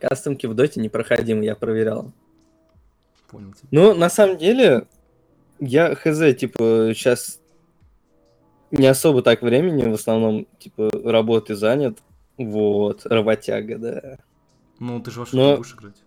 Кастомки 0.00 0.46
в 0.46 0.54
доте 0.54 0.80
непроходимы, 0.80 1.44
я 1.44 1.54
проверял. 1.54 2.12
Понял 3.30 3.52
тебя. 3.52 3.68
Ну, 3.70 3.94
на 3.94 4.08
самом 4.08 4.38
деле, 4.38 4.86
я 5.58 5.94
хз, 5.94 6.18
типа, 6.38 6.92
сейчас 6.94 7.38
не 8.70 8.86
особо 8.86 9.22
так 9.22 9.42
времени, 9.42 9.82
в 9.82 9.94
основном, 9.94 10.46
типа, 10.58 10.88
работы 11.04 11.54
занят. 11.54 11.98
Вот, 12.38 13.04
работяга, 13.04 13.76
да. 13.78 14.18
Ну, 14.78 15.00
ты 15.02 15.10
же 15.10 15.20
во 15.20 15.26
что 15.26 15.36
Но- 15.36 15.56
будешь 15.58 15.74
играть? 15.74 16.02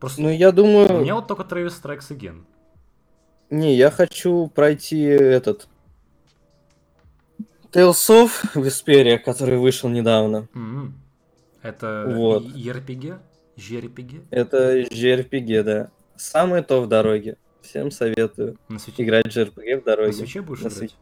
Просто 0.00 0.22
Ну, 0.22 0.30
я 0.30 0.50
у 0.50 0.52
думаю... 0.52 1.00
меня 1.00 1.14
вот 1.16 1.26
только 1.26 1.42
Travis 1.42 1.72
Strikes 1.82 2.08
Again. 2.10 2.44
Не, 3.50 3.74
я 3.76 3.90
хочу 3.90 4.48
пройти 4.54 5.00
этот... 5.00 5.68
Tales 7.72 7.92
of 8.08 8.30
Vesperia, 8.54 9.18
который 9.18 9.58
вышел 9.58 9.88
недавно. 9.88 10.48
М. 10.54 10.94
Это 11.62 12.04
Вот. 12.08 12.44
ERPG? 12.44 13.18
JRPG? 13.56 14.26
Это 14.30 14.80
JRPG, 14.82 15.62
да. 15.62 15.90
Самое 16.16 16.62
то 16.62 16.80
в 16.80 16.88
дороге. 16.88 17.36
Всем 17.60 17.90
советую 17.90 18.56
На 18.68 18.78
свече, 18.78 19.02
играть 19.04 19.26
в 19.26 19.36
JRPG 19.36 19.74
в 19.74 19.78
на 19.78 19.84
дороге. 19.84 20.12
свече 20.12 20.40
будешь 20.40 20.60
На 20.60 20.68
играть? 20.68 20.78
свече. 20.78 20.94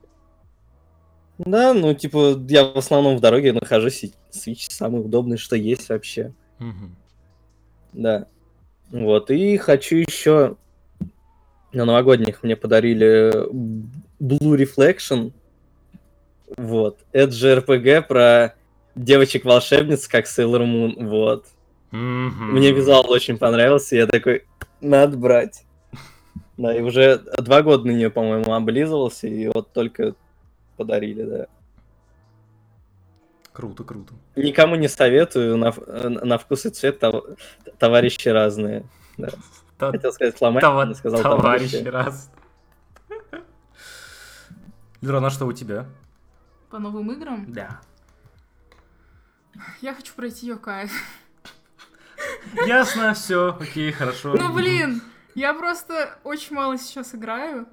Да, 1.38 1.74
ну, 1.74 1.92
типа, 1.94 2.34
я 2.48 2.64
в 2.64 2.78
основном 2.78 3.18
в 3.18 3.20
дороге 3.20 3.52
нахожусь, 3.52 4.04
и 4.04 4.14
Switch 4.32 4.70
самый 4.70 5.02
удобный, 5.04 5.36
что 5.36 5.54
есть 5.54 5.88
вообще. 5.90 6.32
Мгм. 6.58 6.96
Да. 7.92 8.26
Вот, 8.90 9.30
и 9.30 9.56
хочу 9.56 9.96
еще... 9.96 10.56
На 11.72 11.84
новогодних 11.84 12.42
мне 12.42 12.56
подарили 12.56 13.32
Blue 14.18 14.56
Reflection. 14.56 15.32
Вот. 16.56 17.00
Это 17.12 17.32
же 17.32 17.56
RPG 17.56 18.02
про 18.02 18.54
девочек-волшебниц, 18.94 20.08
как 20.08 20.24
Sailor 20.24 20.64
Moon. 20.64 21.06
Вот. 21.06 21.44
Мгм. 21.90 22.52
Мне 22.52 22.72
визуал 22.72 23.10
очень 23.10 23.36
понравился, 23.36 23.96
я 23.96 24.06
такой, 24.06 24.44
надо 24.80 25.16
брать. 25.16 25.64
Да, 26.56 26.74
и 26.74 26.80
уже 26.80 27.18
два 27.38 27.62
года 27.62 27.86
на 27.86 27.90
нее, 27.90 28.10
по-моему, 28.10 28.54
облизывался, 28.54 29.26
и 29.26 29.48
вот 29.48 29.72
только 29.72 30.14
подарили, 30.76 31.22
да. 31.24 31.46
Круто, 33.56 33.84
круто. 33.84 34.12
Никому 34.36 34.74
не 34.76 34.86
советую, 34.86 35.56
на, 35.56 35.72
на 36.10 36.36
вкус 36.36 36.66
и 36.66 36.68
цвет 36.68 37.02
тов- 37.02 37.38
товарищи 37.78 38.28
разные. 38.28 38.84
Та- 39.78 39.92
Хотел 39.92 40.12
сказать 40.12 40.36
фломастер, 40.36 40.68
това- 40.68 40.94
сказал 40.94 41.22
Товарищи 41.22 41.82
товарищи. 41.82 41.88
раз. 41.88 42.30
Лера, 45.00 45.20
на 45.20 45.30
что 45.30 45.46
у 45.46 45.54
тебя? 45.54 45.86
По 46.68 46.78
новым 46.78 47.12
играм 47.12 47.46
Да. 47.50 47.80
я 49.80 49.94
хочу 49.94 50.12
пройти 50.14 50.48
Йокай. 50.48 50.90
Ясно, 52.66 53.14
все, 53.14 53.56
окей, 53.58 53.90
хорошо. 53.90 54.34
Ну 54.38 54.52
блин, 54.52 55.00
я 55.34 55.54
просто 55.54 56.18
очень 56.24 56.54
мало 56.56 56.76
сейчас 56.76 57.14
играю. 57.14 57.66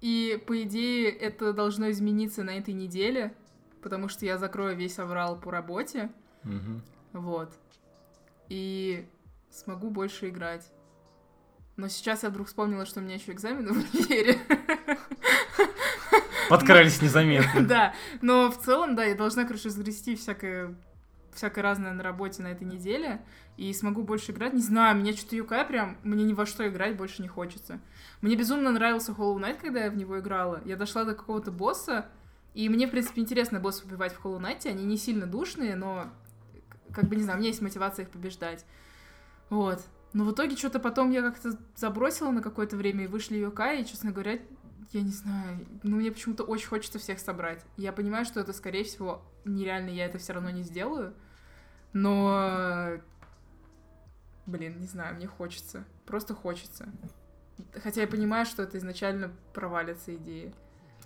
И 0.00 0.42
по 0.46 0.60
идее 0.62 1.10
это 1.10 1.52
должно 1.52 1.88
измениться 1.92 2.42
на 2.42 2.50
этой 2.58 2.72
неделе, 2.74 3.34
потому 3.82 4.08
что 4.08 4.26
я 4.26 4.38
закрою 4.38 4.76
весь 4.76 4.98
аврал 4.98 5.38
по 5.38 5.50
работе. 5.50 6.10
Мгм. 6.42 6.82
Вот. 7.12 7.52
И 8.48 9.08
смогу 9.50 9.90
больше 9.90 10.28
играть. 10.28 10.70
Но 11.76 11.88
сейчас 11.88 12.24
я 12.24 12.30
вдруг 12.30 12.48
вспомнила, 12.48 12.86
что 12.86 13.00
у 13.00 13.02
меня 13.02 13.14
еще 13.14 13.32
экзамены 13.32 13.72
в 13.72 13.76
универе. 13.76 14.38
Подкрались 16.48 17.00
незаметно. 17.02 17.66
Да, 17.66 17.94
но 18.22 18.50
в 18.50 18.58
целом, 18.58 18.96
да, 18.96 19.04
я 19.04 19.14
должна, 19.14 19.44
короче, 19.44 19.70
сгрести 19.70 20.16
всякое, 20.16 20.74
всякое 21.32 21.62
разное 21.62 21.92
на 21.92 22.02
работе 22.02 22.42
на 22.42 22.48
этой 22.48 22.66
неделе, 22.66 23.22
и 23.56 23.72
смогу 23.72 24.02
больше 24.02 24.32
играть. 24.32 24.54
Не 24.54 24.62
знаю, 24.62 24.96
меня 24.96 25.12
что-то 25.12 25.36
Юкай 25.36 25.64
прям, 25.66 25.98
мне 26.02 26.24
ни 26.24 26.32
во 26.32 26.46
что 26.46 26.66
играть 26.66 26.96
больше 26.96 27.22
не 27.22 27.28
хочется. 27.28 27.80
Мне 28.22 28.34
безумно 28.34 28.70
нравился 28.70 29.12
Hollow 29.12 29.36
Knight, 29.36 29.60
когда 29.60 29.84
я 29.84 29.90
в 29.90 29.96
него 29.96 30.18
играла. 30.18 30.62
Я 30.64 30.76
дошла 30.76 31.04
до 31.04 31.14
какого-то 31.14 31.52
босса, 31.52 32.06
и 32.58 32.68
мне, 32.68 32.88
в 32.88 32.90
принципе, 32.90 33.20
интересно 33.20 33.60
босс 33.60 33.84
убивать 33.84 34.12
в 34.12 34.24
Hollow 34.24 34.40
Knight. 34.40 34.68
Они 34.68 34.84
не 34.84 34.96
сильно 34.96 35.26
душные, 35.26 35.76
но, 35.76 36.10
как 36.92 37.04
бы, 37.04 37.14
не 37.14 37.22
знаю, 37.22 37.36
у 37.36 37.40
меня 37.40 37.50
есть 37.50 37.62
мотивация 37.62 38.04
их 38.04 38.10
побеждать. 38.10 38.66
Вот. 39.48 39.80
Но 40.12 40.24
в 40.24 40.32
итоге 40.32 40.56
что-то 40.56 40.80
потом 40.80 41.12
я 41.12 41.22
как-то 41.22 41.56
забросила 41.76 42.32
на 42.32 42.42
какое-то 42.42 42.76
время, 42.76 43.04
и 43.04 43.06
вышли 43.06 43.36
Юкай, 43.36 43.82
и, 43.82 43.86
честно 43.86 44.10
говоря, 44.10 44.40
я 44.90 45.02
не 45.02 45.12
знаю, 45.12 45.68
ну 45.84 45.98
мне 45.98 46.10
почему-то 46.10 46.42
очень 46.42 46.66
хочется 46.66 46.98
всех 46.98 47.20
собрать. 47.20 47.64
Я 47.76 47.92
понимаю, 47.92 48.24
что 48.24 48.40
это, 48.40 48.52
скорее 48.52 48.82
всего, 48.82 49.22
нереально, 49.44 49.90
я 49.90 50.06
это 50.06 50.18
все 50.18 50.32
равно 50.32 50.50
не 50.50 50.64
сделаю. 50.64 51.14
Но, 51.92 52.98
блин, 54.46 54.80
не 54.80 54.88
знаю, 54.88 55.14
мне 55.14 55.28
хочется. 55.28 55.84
Просто 56.06 56.34
хочется. 56.34 56.88
Хотя 57.84 58.00
я 58.00 58.08
понимаю, 58.08 58.46
что 58.46 58.64
это 58.64 58.78
изначально 58.78 59.30
провалится 59.54 60.12
идея. 60.16 60.52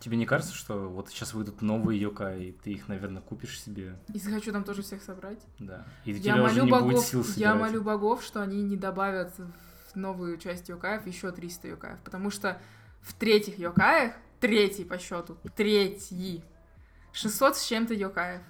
Тебе 0.02 0.16
не 0.16 0.26
кажется, 0.26 0.52
что 0.52 0.88
вот 0.88 1.10
сейчас 1.10 1.32
выйдут 1.32 1.62
новые 1.62 2.00
Йока, 2.00 2.36
и 2.36 2.50
ты 2.50 2.72
их, 2.72 2.88
наверное, 2.88 3.22
купишь 3.22 3.60
себе? 3.60 3.96
И 4.12 4.18
захочу 4.18 4.50
там 4.50 4.64
тоже 4.64 4.82
всех 4.82 5.00
собрать. 5.00 5.38
Да. 5.60 5.86
И 6.04 6.10
Я 6.10 6.38
молю 6.38 6.66
богов, 6.66 7.36
я 7.36 7.54
молю 7.54 7.82
богов, 7.82 8.24
что 8.24 8.42
они 8.42 8.62
не 8.62 8.76
добавят 8.76 9.32
в 9.38 9.94
новую 9.94 10.38
часть 10.38 10.68
Йокаев 10.68 11.06
еще 11.06 11.30
300 11.30 11.68
Йокаев, 11.68 12.00
потому 12.00 12.30
что 12.30 12.60
в 13.00 13.14
третьих 13.14 13.60
Йокаях, 13.60 14.14
третий 14.40 14.84
по 14.84 14.98
счету, 14.98 15.38
третий, 15.54 16.42
600 17.12 17.56
с 17.56 17.64
чем-то 17.64 17.94
Йокаев. 17.94 18.42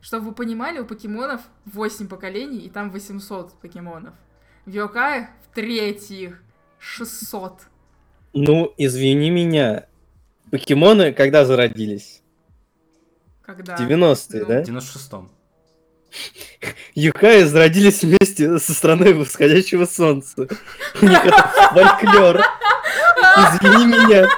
Чтобы 0.00 0.26
вы 0.26 0.32
понимали, 0.32 0.78
у 0.78 0.86
покемонов 0.86 1.40
8 1.64 2.06
поколений, 2.06 2.58
и 2.58 2.70
там 2.70 2.92
800 2.92 3.54
покемонов. 3.54 4.14
В 4.64 4.70
Йокаях 4.70 5.26
в 5.42 5.52
третьих 5.56 6.40
600. 6.78 7.62
Ну, 8.32 8.72
извини 8.76 9.30
меня. 9.30 9.88
Покемоны 10.54 11.12
когда 11.12 11.44
зародились? 11.44 12.22
Когда? 13.42 13.74
90-е, 13.74 14.40
Ну. 14.42 14.46
да? 14.46 14.62
В 14.62 14.68
96-м. 14.68 15.30
Юкаи 16.94 17.42
зародились 17.42 18.02
вместе 18.04 18.60
со 18.60 18.72
страной 18.72 19.14
восходящего 19.14 19.84
солнца. 19.84 20.46
У 21.02 21.06
них 21.06 21.24
это 21.24 21.42
фольклор. 21.72 22.40
Извини 23.36 23.86
меня. 23.86 24.28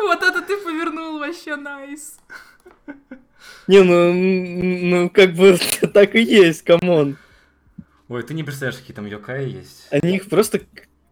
Вот 0.00 0.22
это 0.22 0.42
ты 0.42 0.58
повернул 0.58 1.18
вообще 1.20 1.56
найс. 1.56 2.18
Не, 3.66 3.82
ну, 3.82 4.12
ну 4.12 5.08
как 5.08 5.32
бы 5.32 5.58
так 5.94 6.14
и 6.14 6.20
есть, 6.20 6.60
come 6.62 6.93
on. 6.93 7.16
Ой, 8.08 8.22
ты 8.22 8.34
не 8.34 8.44
представляешь, 8.44 8.78
какие 8.78 8.94
там 8.94 9.06
ёкаи 9.06 9.48
есть. 9.48 9.86
Они 9.90 10.16
их 10.16 10.28
просто 10.28 10.60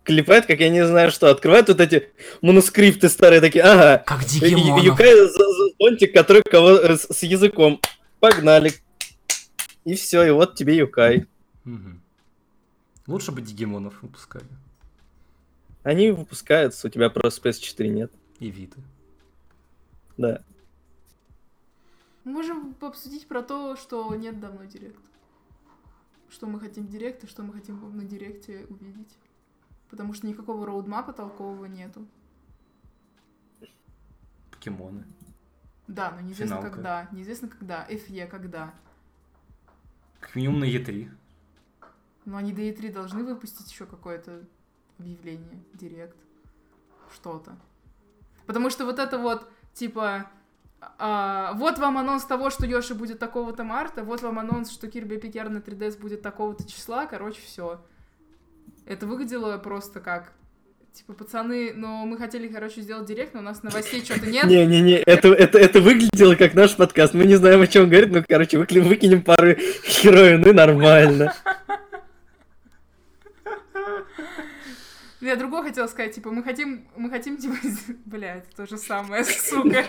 к- 0.02 0.06
клепают, 0.06 0.46
как 0.46 0.60
я 0.60 0.68
не 0.68 0.86
знаю 0.86 1.10
что. 1.10 1.30
Открывают 1.30 1.68
вот 1.68 1.80
эти 1.80 2.10
манускрипты 2.40 3.08
старые 3.08 3.40
такие. 3.40 3.62
Ага, 3.64 4.02
Как 4.06 4.22
ё- 4.32 4.78
ёкай 4.78 5.14
зонтик, 5.78 6.12
который 6.12 6.42
кого 6.42 6.70
э, 6.70 6.96
с, 6.96 7.06
с 7.12 7.22
языком. 7.22 7.80
Погнали. 8.20 8.72
И 9.84 9.94
все, 9.94 10.22
и 10.24 10.30
вот 10.30 10.54
тебе 10.54 10.76
ёкай. 10.76 11.26
Лучше 13.06 13.32
бы 13.32 13.40
Дигимонов 13.42 14.00
выпускали. 14.02 14.46
Они 15.82 16.12
выпускаются, 16.12 16.86
у 16.86 16.90
тебя 16.90 17.10
просто 17.10 17.48
PS4 17.48 17.88
нет. 17.88 18.12
И 18.38 18.48
Виты. 18.50 18.80
Да. 20.16 20.42
Можем 22.24 22.76
обсудить 22.80 23.26
про 23.26 23.42
то, 23.42 23.74
что 23.76 24.14
нет 24.14 24.38
давно 24.38 24.64
директ. 24.64 25.00
Что 26.30 26.46
мы 26.46 26.60
хотим 26.60 26.86
в 26.86 26.90
директ 26.90 27.24
и 27.24 27.26
что 27.26 27.42
мы 27.42 27.52
хотим 27.52 27.96
на 27.96 28.04
директе 28.04 28.64
увидеть. 28.68 29.08
Потому 29.92 30.14
что 30.14 30.26
никакого 30.26 30.64
роудмапа 30.64 31.12
толкового 31.12 31.66
нету. 31.66 32.06
Покемоны. 34.50 35.04
Да, 35.86 36.12
но 36.12 36.22
неизвестно 36.22 36.56
Финалка. 36.56 36.70
когда. 36.70 37.08
Неизвестно 37.12 37.48
когда. 37.48 37.86
FE 37.90 38.26
когда. 38.26 38.72
Как 40.18 40.34
минимум 40.34 40.60
на 40.60 40.64
Е3. 40.64 41.10
Но 42.24 42.38
они 42.38 42.54
до 42.54 42.62
E3 42.62 42.90
должны 42.90 43.22
выпустить 43.22 43.70
еще 43.70 43.84
какое-то 43.84 44.44
объявление, 44.98 45.62
директ, 45.74 46.16
что-то. 47.12 47.54
Потому 48.46 48.70
что 48.70 48.86
вот 48.86 48.98
это 48.98 49.18
вот, 49.18 49.52
типа, 49.74 50.30
а, 50.80 51.52
вот 51.56 51.78
вам 51.78 51.98
анонс 51.98 52.24
того, 52.24 52.48
что 52.48 52.64
Йоши 52.64 52.94
будет 52.94 53.18
такого-то 53.18 53.62
марта, 53.62 54.04
вот 54.04 54.22
вам 54.22 54.38
анонс, 54.38 54.70
что 54.70 54.86
Epic 54.86 55.32
Yarn 55.32 55.50
на 55.50 55.58
3DS 55.58 56.00
будет 56.00 56.22
такого-то 56.22 56.66
числа, 56.66 57.04
короче, 57.04 57.42
все. 57.42 57.84
Это 58.86 59.06
выглядело 59.06 59.56
просто 59.58 60.00
как, 60.00 60.32
типа, 60.92 61.12
пацаны, 61.12 61.72
но 61.74 62.04
мы 62.04 62.18
хотели, 62.18 62.48
короче, 62.48 62.80
сделать 62.80 63.06
директ, 63.06 63.32
но 63.34 63.40
у 63.40 63.42
нас 63.42 63.62
новостей 63.62 64.04
что-то 64.04 64.26
нет. 64.26 64.44
Не-не-не, 64.44 64.96
это, 64.96 65.28
это, 65.28 65.58
это 65.58 65.80
выглядело 65.80 66.34
как 66.34 66.54
наш 66.54 66.76
подкаст. 66.76 67.14
Мы 67.14 67.24
не 67.24 67.36
знаем, 67.36 67.60
о 67.62 67.66
чем 67.66 67.88
говорит, 67.88 68.10
ну, 68.12 68.24
короче, 68.28 68.58
выкли- 68.58 68.80
выкинем 68.80 69.22
пару 69.22 69.54
героев, 70.02 70.40
ну 70.44 70.50
и 70.50 70.52
нормально. 70.52 71.32
Я 75.20 75.36
другое 75.36 75.62
хотела 75.62 75.86
сказать, 75.86 76.12
типа, 76.16 76.32
мы 76.32 76.42
хотим, 76.42 76.88
мы 76.96 77.08
хотим, 77.08 77.36
типа, 77.36 77.54
бля, 78.06 78.36
это 78.38 78.56
то 78.56 78.66
же 78.66 78.76
самое, 78.76 79.24
сука. 79.24 79.84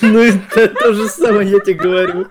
Ну, 0.00 0.20
это 0.20 0.68
то 0.80 0.92
же 0.92 1.08
самое, 1.08 1.50
я 1.50 1.58
тебе 1.58 1.74
говорю. 1.74 2.28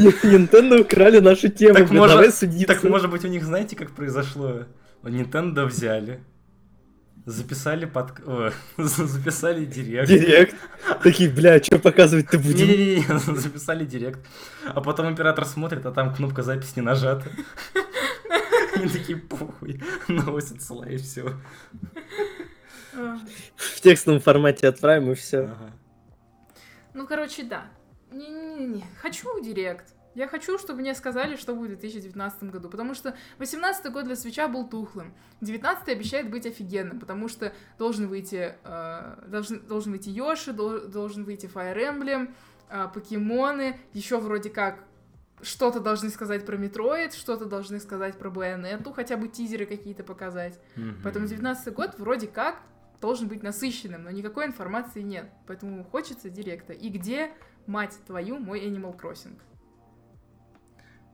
Nintendo 0.24 0.80
украли 0.80 1.20
нашу 1.20 1.48
тему, 1.48 1.74
Так 1.74 1.88
блин, 1.88 1.98
может- 2.00 2.16
давай 2.16 2.32
судиться. 2.32 2.66
Так 2.66 2.82
может 2.84 3.10
быть 3.10 3.24
у 3.24 3.28
них, 3.28 3.44
знаете, 3.44 3.76
как 3.76 3.90
произошло? 3.92 4.64
Nintendo 5.02 5.64
взяли, 5.64 6.22
записали 7.26 7.86
под... 7.86 8.20
о, 8.26 8.50
записали 8.78 9.64
директ. 9.64 10.08
Директ. 10.08 10.54
Такие, 11.02 11.30
бля, 11.30 11.62
что 11.62 11.78
показывать-то 11.78 12.38
будем? 12.38 12.66
Не-не-не, 12.66 13.18
записали 13.36 13.84
директ. 13.84 14.20
А 14.66 14.80
потом 14.80 15.06
оператор 15.08 15.44
смотрит, 15.46 15.86
а 15.86 15.92
там 15.92 16.14
кнопка 16.14 16.42
запись 16.42 16.76
не 16.76 16.82
нажата. 16.82 17.30
Они 18.76 18.88
такие, 18.88 19.18
похуй, 19.18 19.82
новость 20.08 20.52
отсылай, 20.52 20.94
и 20.94 20.98
все. 20.98 21.34
В 23.56 23.80
текстовом 23.80 24.20
формате 24.20 24.68
отправим, 24.68 25.10
и 25.12 25.14
все. 25.14 25.50
Ну, 26.94 27.06
короче, 27.06 27.44
да. 27.44 27.64
Не-не-не. 28.10 28.84
Хочу 29.00 29.40
директ. 29.42 29.94
Я 30.14 30.26
хочу, 30.26 30.58
чтобы 30.58 30.80
мне 30.80 30.94
сказали, 30.94 31.36
что 31.36 31.54
будет 31.54 31.78
в 31.78 31.80
2019 31.80 32.44
году, 32.44 32.68
потому 32.68 32.94
что 32.94 33.16
18 33.38 33.92
год 33.92 34.04
для 34.04 34.16
свеча 34.16 34.48
был 34.48 34.68
тухлым. 34.68 35.14
19 35.40 35.88
обещает 35.88 36.28
быть 36.30 36.46
офигенным, 36.46 36.98
потому 36.98 37.28
что 37.28 37.52
должен 37.78 38.08
выйти, 38.08 38.56
э, 38.64 39.24
должен, 39.28 39.60
должен 39.66 39.92
выйти 39.92 40.08
Йоши, 40.08 40.52
дол- 40.52 40.88
должен 40.88 41.24
выйти 41.24 41.46
Fire 41.46 41.76
Emblem, 41.76 42.34
э, 42.68 42.88
покемоны, 42.92 43.78
еще 43.92 44.18
вроде 44.18 44.50
как 44.50 44.84
что-то 45.42 45.80
должны 45.80 46.10
сказать 46.10 46.44
про 46.44 46.56
Метроид, 46.56 47.14
что-то 47.14 47.44
должны 47.46 47.80
сказать 47.80 48.18
про 48.18 48.30
Байонету, 48.30 48.92
хотя 48.92 49.16
бы 49.16 49.28
тизеры 49.28 49.64
какие-то 49.64 50.02
показать. 50.02 50.60
Мгм. 50.76 51.00
Поэтому 51.02 51.26
19 51.26 51.72
год 51.72 51.94
вроде 51.98 52.26
как 52.26 52.60
должен 53.00 53.28
быть 53.28 53.42
насыщенным, 53.42 54.04
но 54.04 54.10
никакой 54.10 54.46
информации 54.46 55.00
нет. 55.00 55.30
Поэтому 55.46 55.84
хочется 55.84 56.28
директа. 56.28 56.72
И 56.74 56.90
где, 56.90 57.30
мать 57.66 57.98
твою, 58.06 58.38
мой 58.38 58.60
Animal 58.66 58.98
Crossing? 58.98 59.38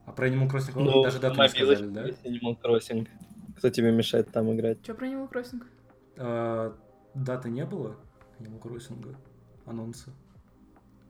А 0.04 0.12
про 0.12 0.28
Animal 0.28 0.50
Crossing 0.50 0.72
Ну, 0.74 1.02
даже 1.02 1.18
дату 1.18 1.40
не 1.40 1.48
сказали, 1.48 1.86
да? 1.86 2.08
Animal 2.08 2.56
Crossing. 2.62 3.08
Кто 3.56 3.70
тебе 3.70 3.90
мешает 3.90 4.30
там 4.30 4.54
играть? 4.54 4.78
Что 4.82 4.94
про 4.94 5.06
Animal 5.06 5.30
Crossing? 5.30 5.62
А, 6.18 6.76
даты 7.14 7.48
не 7.50 7.64
было 7.64 7.96
Animal 8.38 8.60
Crossing? 8.60 9.16
Анонса? 9.64 10.10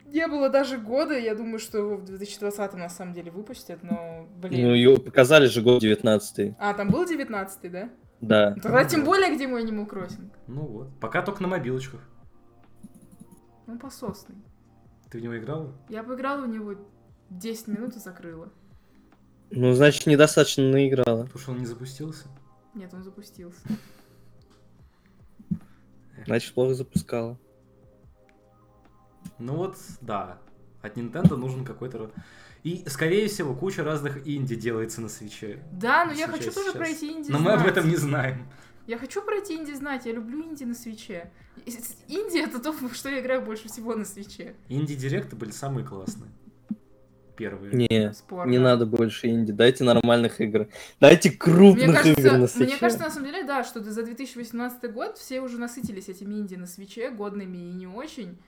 Не 0.07 0.29
было 0.29 0.49
даже 0.49 0.79
года, 0.79 1.18
я 1.18 1.35
думаю, 1.35 1.59
что 1.59 1.79
его 1.79 1.96
в 1.96 2.05
2020 2.05 2.75
на 2.75 2.88
самом 2.88 3.12
деле 3.12 3.31
выпустят, 3.33 3.83
но, 3.83 4.29
блин. 4.37 4.68
Ну, 4.68 4.75
ее 4.75 4.99
показали 4.99 5.46
же 5.46 5.62
год 5.62 5.81
19 5.81 6.55
А, 6.59 6.75
там 6.75 6.90
был 6.90 7.05
19 7.05 7.70
да? 7.72 7.90
Да. 8.20 8.55
Тогда 8.62 8.85
тем 8.85 9.05
более, 9.05 9.35
где 9.35 9.46
мой 9.46 9.64
Animal 9.64 9.88
Crossing? 9.88 10.31
Ну 10.46 10.62
вот. 10.62 11.01
Пока 11.01 11.22
только 11.22 11.42
на 11.42 11.49
мобилочках. 11.49 12.01
Ну, 13.66 13.79
пососный. 13.79 14.37
Ты 15.11 15.19
в 15.19 15.23
него 15.23 15.38
играла? 15.38 15.73
Я 15.88 16.03
поиграла 16.03 16.42
в 16.42 16.49
него 16.49 16.75
10 17.31 17.69
минут 17.69 17.97
и 17.97 17.99
закрыла. 17.99 18.51
Ну, 19.51 19.73
значит, 19.73 20.07
недостаточно 20.07 20.64
наиграла. 20.64 21.25
Потому 21.25 21.38
что 21.38 21.53
он 21.53 21.59
не 21.59 21.66
запустился? 21.66 22.27
Нет, 22.75 22.92
он 22.92 23.03
запустился. 23.03 23.61
Значит, 26.25 26.53
плохо 26.55 26.75
запускала. 26.75 27.38
Ну 29.38 29.57
вот, 29.57 29.77
да. 30.01 30.38
От 30.83 30.97
Nintendo 30.97 31.37
нужен 31.37 31.64
какой-то... 31.64 32.11
И, 32.64 32.85
скорее 32.88 33.29
всего, 33.29 33.55
куча 33.55 33.85
разных 33.85 34.27
инди 34.27 34.57
делается 34.57 35.01
на 35.01 35.09
свече. 35.09 35.62
Да, 35.71 36.05
но 36.05 36.12
я 36.12 36.27
хочу 36.27 36.51
тоже 36.51 36.71
сейчас. 36.71 36.77
пройти 36.77 37.12
инди 37.12 37.31
Но 37.31 37.38
мы 37.38 37.53
об 37.53 37.64
этом 37.64 37.88
не 37.88 37.97
знаем. 37.97 38.49
Я 38.87 38.99
хочу 38.99 39.22
пройти 39.22 39.55
инди 39.55 39.72
знать, 39.72 40.07
я 40.07 40.12
люблю 40.12 40.44
инди 40.44 40.64
на 40.64 40.75
свече. 40.75 41.31
Инди 42.09 42.38
это 42.38 42.61
то, 42.61 42.75
что 42.92 43.09
я 43.09 43.20
играю 43.20 43.42
больше 43.42 43.68
всего 43.68 43.94
на 43.94 44.05
свече. 44.05 44.55
Инди-директы 44.68 45.35
были 45.35 45.51
самые 45.51 45.85
классные. 45.85 46.31
Первые. 47.37 47.75
Не, 47.75 48.12
Спорно. 48.14 48.51
не 48.51 48.59
надо 48.59 48.87
больше 48.87 49.29
инди. 49.29 49.53
Дайте 49.53 49.85
нормальных 49.85 50.40
игр. 50.40 50.68
Дайте 51.01 51.31
крупных 51.31 51.88
Мне 51.88 51.94
кажется, 51.94 52.20
игр 52.20 52.33
на 52.33 52.38
мне 52.38 52.49
свече. 52.49 52.79
кажется, 52.79 53.05
на 53.05 53.11
самом 53.11 53.27
деле, 53.27 53.44
да, 53.44 53.62
что 53.62 53.83
за 53.83 54.05
2018 54.05 54.92
год 54.92 55.18
все 55.18 55.40
уже 55.40 55.59
насытились 55.59 56.09
этими 56.09 56.35
инди 56.35 56.55
на 56.55 56.66
свече, 56.66 57.11
годными 57.11 57.59
и 57.59 57.72
не 57.72 57.87
очень. 57.87 58.38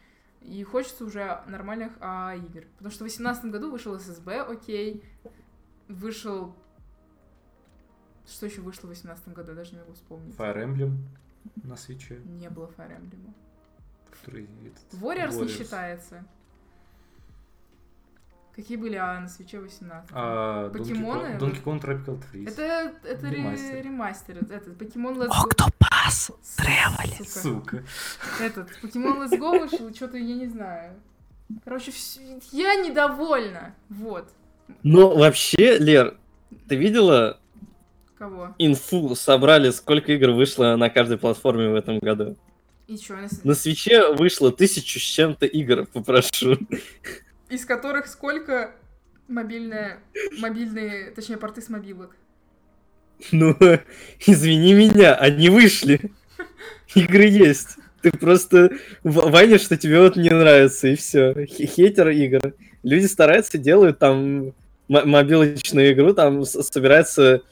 И 0.40 0.62
хочется 0.62 1.04
уже 1.04 1.42
нормальных 1.46 1.92
а, 2.00 2.34
игр. 2.36 2.64
Потому 2.76 2.90
что 2.90 3.04
в 3.04 3.08
2018 3.08 3.44
году 3.46 3.70
вышел 3.70 3.94
SSB, 3.94 4.40
окей. 4.40 5.02
Вышел... 5.88 6.54
Что 8.28 8.46
еще 8.46 8.60
вышло 8.60 8.82
в 8.82 8.90
2018 8.92 9.28
году, 9.28 9.50
я 9.50 9.56
даже 9.56 9.72
не 9.72 9.78
могу 9.78 9.94
вспомнить. 9.94 10.34
Fire 10.36 10.56
Emblem 10.64 10.98
на 11.64 11.76
свече. 11.76 12.20
Не 12.26 12.48
было 12.50 12.66
Fire 12.76 12.90
Emblem. 12.90 13.32
Который 14.10 14.48
этот, 14.64 15.00
Warriors, 15.02 15.42
не 15.42 15.48
считается. 15.48 16.24
Какие 18.54 18.76
были 18.76 18.96
а, 18.96 19.20
на 19.20 19.28
свече 19.28 19.60
18? 19.60 20.10
А, 20.12 20.68
Покемоны? 20.70 21.36
Donkey 21.38 21.62
Kong, 21.62 21.80
Tropical 21.80 22.20
Freeze. 22.20 22.48
Это, 22.48 22.92
это 23.04 23.28
ре- 23.30 23.36
Ремастер. 23.36 23.84
ремастер. 23.84 24.38
Этот 24.38 24.76
Покемон 24.76 25.16
Let's 25.16 25.28
Go. 25.28 25.44
Октопас! 25.44 26.32
Сука. 26.42 27.24
Сука. 27.24 27.84
Этот 28.40 28.68
Покемон 28.80 29.22
Let's 29.22 29.38
Go 29.38 29.60
вышел, 29.60 29.94
что-то 29.94 30.18
я 30.18 30.34
не 30.34 30.48
знаю. 30.48 30.94
Короче, 31.64 31.92
вс- 31.92 32.42
я 32.50 32.74
недовольна. 32.74 33.76
Вот. 33.88 34.28
Ну, 34.82 35.16
вообще, 35.16 35.78
Лер, 35.78 36.18
ты 36.68 36.74
видела 36.74 37.38
Кого? 38.18 38.54
инфу? 38.58 39.14
Собрали, 39.14 39.70
сколько 39.70 40.12
игр 40.12 40.30
вышло 40.30 40.74
на 40.76 40.90
каждой 40.90 41.18
платформе 41.18 41.68
в 41.70 41.74
этом 41.74 41.98
году? 42.00 42.36
И 42.88 42.96
чё? 42.98 43.16
нас- 43.16 43.44
На 43.44 43.54
свече 43.54 44.12
вышло 44.14 44.50
тысячу 44.50 44.98
с 44.98 45.02
чем-то 45.02 45.46
игр, 45.46 45.86
попрошу. 45.92 46.58
Из 47.48 47.64
которых 47.64 48.06
сколько 48.08 48.72
мобильные, 49.28 50.00
мобильные, 50.38 51.10
точнее, 51.12 51.36
порты 51.36 51.60
с 51.62 51.68
мобилок? 51.68 52.16
Ну, 53.30 53.56
извини 54.26 54.74
меня, 54.74 55.14
они 55.14 55.48
вышли. 55.48 56.10
Игры 56.94 57.24
есть. 57.24 57.76
Ты 58.02 58.10
просто 58.12 58.70
ванишь, 59.02 59.62
что 59.62 59.76
тебе 59.76 60.00
вот 60.00 60.16
не 60.16 60.30
нравится, 60.30 60.88
и 60.88 60.94
все. 60.96 61.46
Хейтер 61.46 62.08
игр. 62.10 62.54
Люди 62.82 63.06
стараются, 63.06 63.58
делают 63.58 63.98
там 63.98 64.54
мобилочную 64.88 65.92
игру, 65.92 66.14
там 66.14 66.44
собирается... 66.44 67.42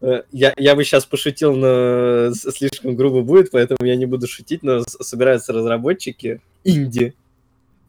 э, 0.00 0.22
Я, 0.32 0.54
я 0.56 0.76
бы 0.76 0.84
сейчас 0.84 1.06
пошутил, 1.06 1.54
но 1.56 2.32
слишком 2.34 2.96
грубо 2.96 3.22
будет, 3.22 3.50
поэтому 3.50 3.86
я 3.86 3.96
не 3.96 4.06
буду 4.06 4.26
шутить, 4.26 4.62
но 4.62 4.82
собираются 4.82 5.52
разработчики 5.52 6.40
инди. 6.64 7.14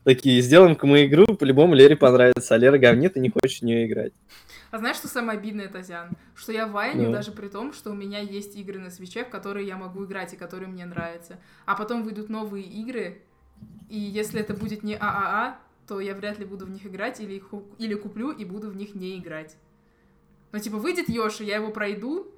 Такие, 0.03 0.41
сделаем-ка 0.41 0.87
мы 0.87 1.05
игру, 1.05 1.25
по-любому 1.35 1.75
Лере 1.75 1.95
понравится, 1.95 2.55
а 2.55 2.57
Лера 2.57 2.77
говнит 2.77 3.17
и 3.17 3.19
не 3.19 3.29
хочет 3.29 3.61
в 3.61 3.65
нее 3.65 3.85
играть. 3.85 4.13
А 4.71 4.77
знаешь, 4.77 4.97
что 4.97 5.07
самое 5.07 5.37
обидное, 5.37 5.67
Тазян? 5.67 6.11
Что 6.35 6.51
я 6.51 6.67
вайню 6.67 7.07
Ну. 7.07 7.11
даже 7.11 7.31
при 7.31 7.47
том, 7.47 7.73
что 7.73 7.91
у 7.91 7.95
меня 7.95 8.19
есть 8.19 8.55
игры 8.55 8.79
на 8.79 8.91
свече, 8.91 9.25
в 9.25 9.29
которые 9.29 9.67
я 9.67 9.77
могу 9.77 10.05
играть 10.05 10.33
и 10.33 10.37
которые 10.37 10.69
мне 10.69 10.85
нравятся. 10.85 11.37
А 11.65 11.75
потом 11.75 12.03
выйдут 12.03 12.29
новые 12.29 12.63
игры, 12.65 13.21
и 13.89 13.99
если 13.99 14.39
это 14.39 14.53
будет 14.53 14.83
не 14.83 14.95
ААА, 14.95 15.57
то 15.87 15.99
я 15.99 16.13
вряд 16.13 16.37
ли 16.39 16.45
буду 16.45 16.65
в 16.65 16.69
них 16.69 16.85
играть 16.85 17.19
или, 17.19 17.33
их 17.33 17.49
или 17.79 17.95
куплю 17.95 18.31
и 18.31 18.45
буду 18.45 18.69
в 18.69 18.75
них 18.75 18.93
не 18.93 19.17
играть. 19.17 19.55
Ну, 20.51 20.59
типа, 20.59 20.77
выйдет 20.77 21.09
Йоши, 21.09 21.43
я 21.43 21.57
его 21.57 21.71
пройду, 21.71 22.31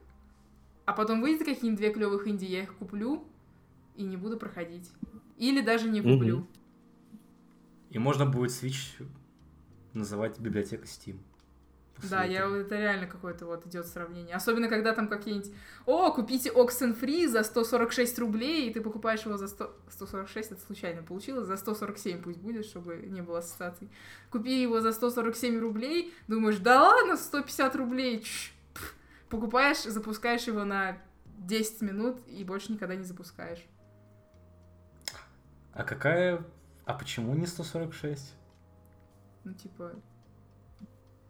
а 0.86 0.93
потом 0.93 1.21
выйдет 1.21 1.45
какие-нибудь 1.45 1.78
две 1.78 1.93
клевых 1.93 2.28
инди, 2.28 2.45
я 2.45 2.63
их 2.63 2.76
куплю 2.76 3.24
и 3.95 4.04
не 4.04 4.17
буду 4.17 4.38
проходить. 4.38 4.91
Или 5.38 5.62
даже 5.62 5.89
не 5.89 6.02
куплю. 6.02 6.39
Мгм. 6.39 6.47
И 7.89 8.00
можно 8.00 8.26
будет 8.26 8.52
Switch 8.52 9.06
называть 9.93 10.39
библиотекой 10.39 10.88
Steam. 10.88 11.19
Да, 12.10 12.24
я, 12.24 12.46
это 12.46 12.76
реально 12.78 13.08
какое-то 13.08 13.46
вот 13.46 13.66
идет 13.68 13.86
сравнение. 13.86 14.36
Особенно, 14.36 14.68
когда 14.68 14.94
там 14.94 15.08
какие-нибудь... 15.08 15.52
О, 15.86 16.12
купите 16.12 16.50
Oxenfree 16.50 17.28
за 17.28 17.44
146 17.44 18.20
рублей, 18.20 18.70
и 18.70 18.74
ты 18.74 18.82
покупаешь 18.82 19.22
его 19.22 19.38
за 19.38 19.48
100... 19.48 19.76
146, 19.90 20.52
это 20.52 20.62
случайно 20.62 21.04
получилось, 21.04 21.48
за 21.48 21.58
147 21.58 22.22
пусть 22.22 22.40
будет, 22.40 22.66
чтобы 22.66 22.98
не 23.08 23.22
было 23.22 23.40
ассоциаций. 23.40 23.90
Купи 24.30 24.62
его 24.62 24.82
за 24.82 24.94
147 24.94 25.60
рублей, 25.60 26.14
думаешь, 26.28 26.58
да 26.58 26.82
ладно, 26.82 27.18
150 27.18 27.76
рублей, 27.76 28.22
чш, 28.22 28.54
пф. 28.74 28.96
покупаешь, 29.30 29.84
запускаешь 29.84 30.48
его 30.48 30.64
на 30.64 30.98
10 31.26 31.82
минут 31.82 32.20
и 32.28 32.44
больше 32.44 32.72
никогда 32.72 32.96
не 32.96 33.04
запускаешь. 33.04 33.64
А 35.74 35.84
какая... 35.84 36.44
А 36.86 36.94
почему 36.94 37.36
не 37.36 37.46
146? 37.46 38.36
Ну, 39.44 39.54
типа, 39.54 39.94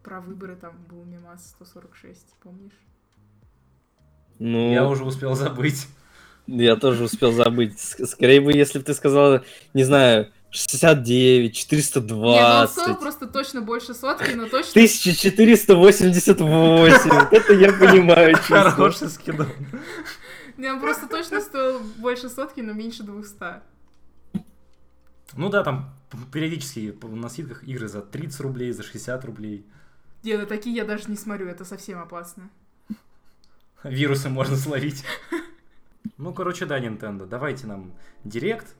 про 0.02 0.20
выборы 0.20 0.56
там 0.56 0.72
был 0.88 1.04
мемас 1.04 1.50
146, 1.50 2.34
помнишь? 2.42 2.72
Ну, 4.38 4.72
Я 4.72 4.88
уже 4.88 5.04
успел 5.04 5.34
забыть. 5.34 5.86
Я 6.46 6.76
тоже 6.76 7.04
успел 7.04 7.32
забыть. 7.32 7.74
Ск- 7.74 8.06
Скорее 8.06 8.40
бы, 8.40 8.52
если 8.52 8.78
бы 8.78 8.84
ты 8.84 8.94
сказала, 8.94 9.44
не 9.74 9.84
знаю, 9.84 10.32
69, 10.50 11.08
Нет, 11.08 11.32
ну 11.44 11.46
он 11.46 11.52
420, 11.52 12.70
стоил 12.70 12.96
просто 12.96 13.26
точно 13.26 13.60
больше 13.62 13.94
сотки, 13.94 14.32
но 14.32 14.48
точно 14.48 14.70
1488. 14.70 17.10
Вот 17.10 17.32
Это 17.32 17.52
я 17.54 17.72
понимаю, 17.72 18.34
чувство. 18.36 18.70
Хороший 18.70 19.08
скидон. 19.08 19.48
Не, 20.58 20.70
он 20.72 20.80
просто 20.80 21.06
точно 21.08 21.40
стоил 21.40 21.80
больше 21.98 22.28
сотки, 22.28 22.60
но 22.60 22.72
меньше 22.72 23.02
200. 23.02 23.36
Ну 25.34 25.48
да, 25.48 25.64
там 25.64 25.94
периодически 26.32 26.94
на 27.02 27.28
скидках 27.30 27.64
игры 27.64 27.88
за 27.88 28.02
30 28.02 28.40
рублей, 28.40 28.72
за 28.72 28.82
60 28.82 29.24
рублей. 29.24 29.64
Нет, 30.22 30.40
на 30.40 30.46
такие 30.46 30.74
я 30.76 30.84
даже 30.84 31.10
не 31.10 31.16
смотрю, 31.16 31.48
это 31.48 31.64
совсем 31.64 31.98
опасно. 31.98 32.50
Вирусы 33.82 34.28
можно 34.28 34.56
словить. 34.56 35.04
Ну, 36.18 36.32
короче, 36.32 36.66
да, 36.66 36.78
Nintendo, 36.78 37.26
давайте 37.26 37.66
нам 37.66 37.94
директ, 38.22 38.76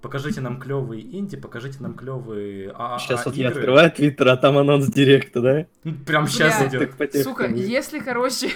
покажите 0.00 0.40
нам 0.40 0.60
клевые 0.60 1.02
инди, 1.02 1.36
покажите 1.36 1.78
нам 1.80 1.94
клевые 1.94 2.70
ААА 2.70 2.98
Сейчас 2.98 3.26
вот 3.26 3.36
я 3.36 3.48
открываю 3.48 3.92
твиттер, 3.92 4.28
а 4.28 4.36
там 4.36 4.58
анонс 4.58 4.86
директа, 4.86 5.40
да? 5.40 5.66
Ну, 5.84 5.94
Прям 6.04 6.26
сейчас 6.26 6.58
Бля. 6.58 6.84
идет. 6.84 7.22
Сука, 7.22 7.46
если, 7.46 8.00
короче, 8.00 8.50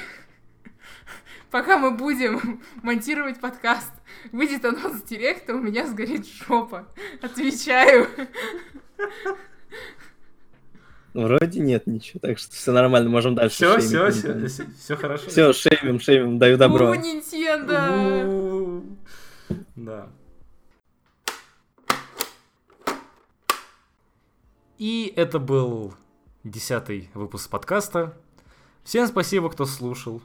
пока 1.50 1.78
мы 1.78 1.92
будем 1.92 2.60
монтировать 2.82 3.40
подкаст, 3.40 3.92
выйдет 4.32 4.64
анонс 4.64 5.02
директа, 5.02 5.54
у 5.54 5.60
меня 5.60 5.86
сгорит 5.86 6.26
жопа. 6.26 6.88
Отвечаю. 7.20 8.08
Вроде 11.14 11.60
нет 11.60 11.86
ничего, 11.86 12.20
так 12.20 12.38
что 12.38 12.54
все 12.54 12.72
нормально, 12.72 13.10
можем 13.10 13.34
дальше. 13.34 13.56
Все, 13.56 13.78
все, 13.78 14.10
все, 14.10 14.46
все, 14.46 14.66
все 14.78 14.96
хорошо. 14.96 15.28
Все, 15.28 15.52
шеймим, 15.52 16.00
шеймим, 16.00 16.38
даю 16.38 16.56
добро. 16.56 16.90
У, 16.90 16.94
Nintendo! 16.94 18.82
Да. 19.76 20.08
И 24.78 25.12
это 25.14 25.38
был 25.38 25.94
десятый 26.44 27.10
выпуск 27.12 27.50
подкаста. 27.50 28.16
Всем 28.82 29.06
спасибо, 29.06 29.50
кто 29.50 29.66
слушал. 29.66 30.22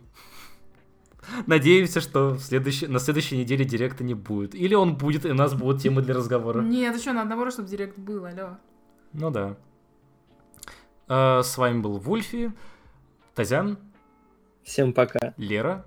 Надеемся, 1.45 1.99
что 1.99 2.37
следующий, 2.37 2.87
на 2.87 2.99
следующей 2.99 3.37
неделе 3.37 3.65
директа 3.65 4.05
не 4.05 4.13
будет. 4.13 4.55
Или 4.55 4.73
он 4.73 4.95
будет, 4.95 5.25
и 5.25 5.31
у 5.31 5.33
нас 5.33 5.53
будут 5.53 5.81
темы 5.81 6.01
для 6.01 6.13
разговора. 6.13 6.61
Нет, 6.61 6.97
еще 6.97 7.11
на 7.11 7.23
одного, 7.23 7.51
чтобы 7.51 7.67
директ 7.67 7.97
был, 7.97 8.25
алло. 8.25 8.57
Ну 9.11 9.29
да. 9.29 9.57
Э, 11.07 11.41
с 11.43 11.57
вами 11.57 11.79
был 11.79 11.97
Вульфи, 11.97 12.51
Тазян. 13.35 13.77
Всем 14.63 14.93
пока. 14.93 15.33
Лера. 15.37 15.85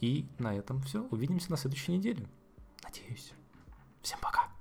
И 0.00 0.26
на 0.38 0.56
этом 0.56 0.80
все. 0.82 1.06
Увидимся 1.10 1.50
на 1.50 1.56
следующей 1.56 1.92
неделе. 1.92 2.26
Надеюсь. 2.82 3.32
Всем 4.02 4.18
пока. 4.20 4.51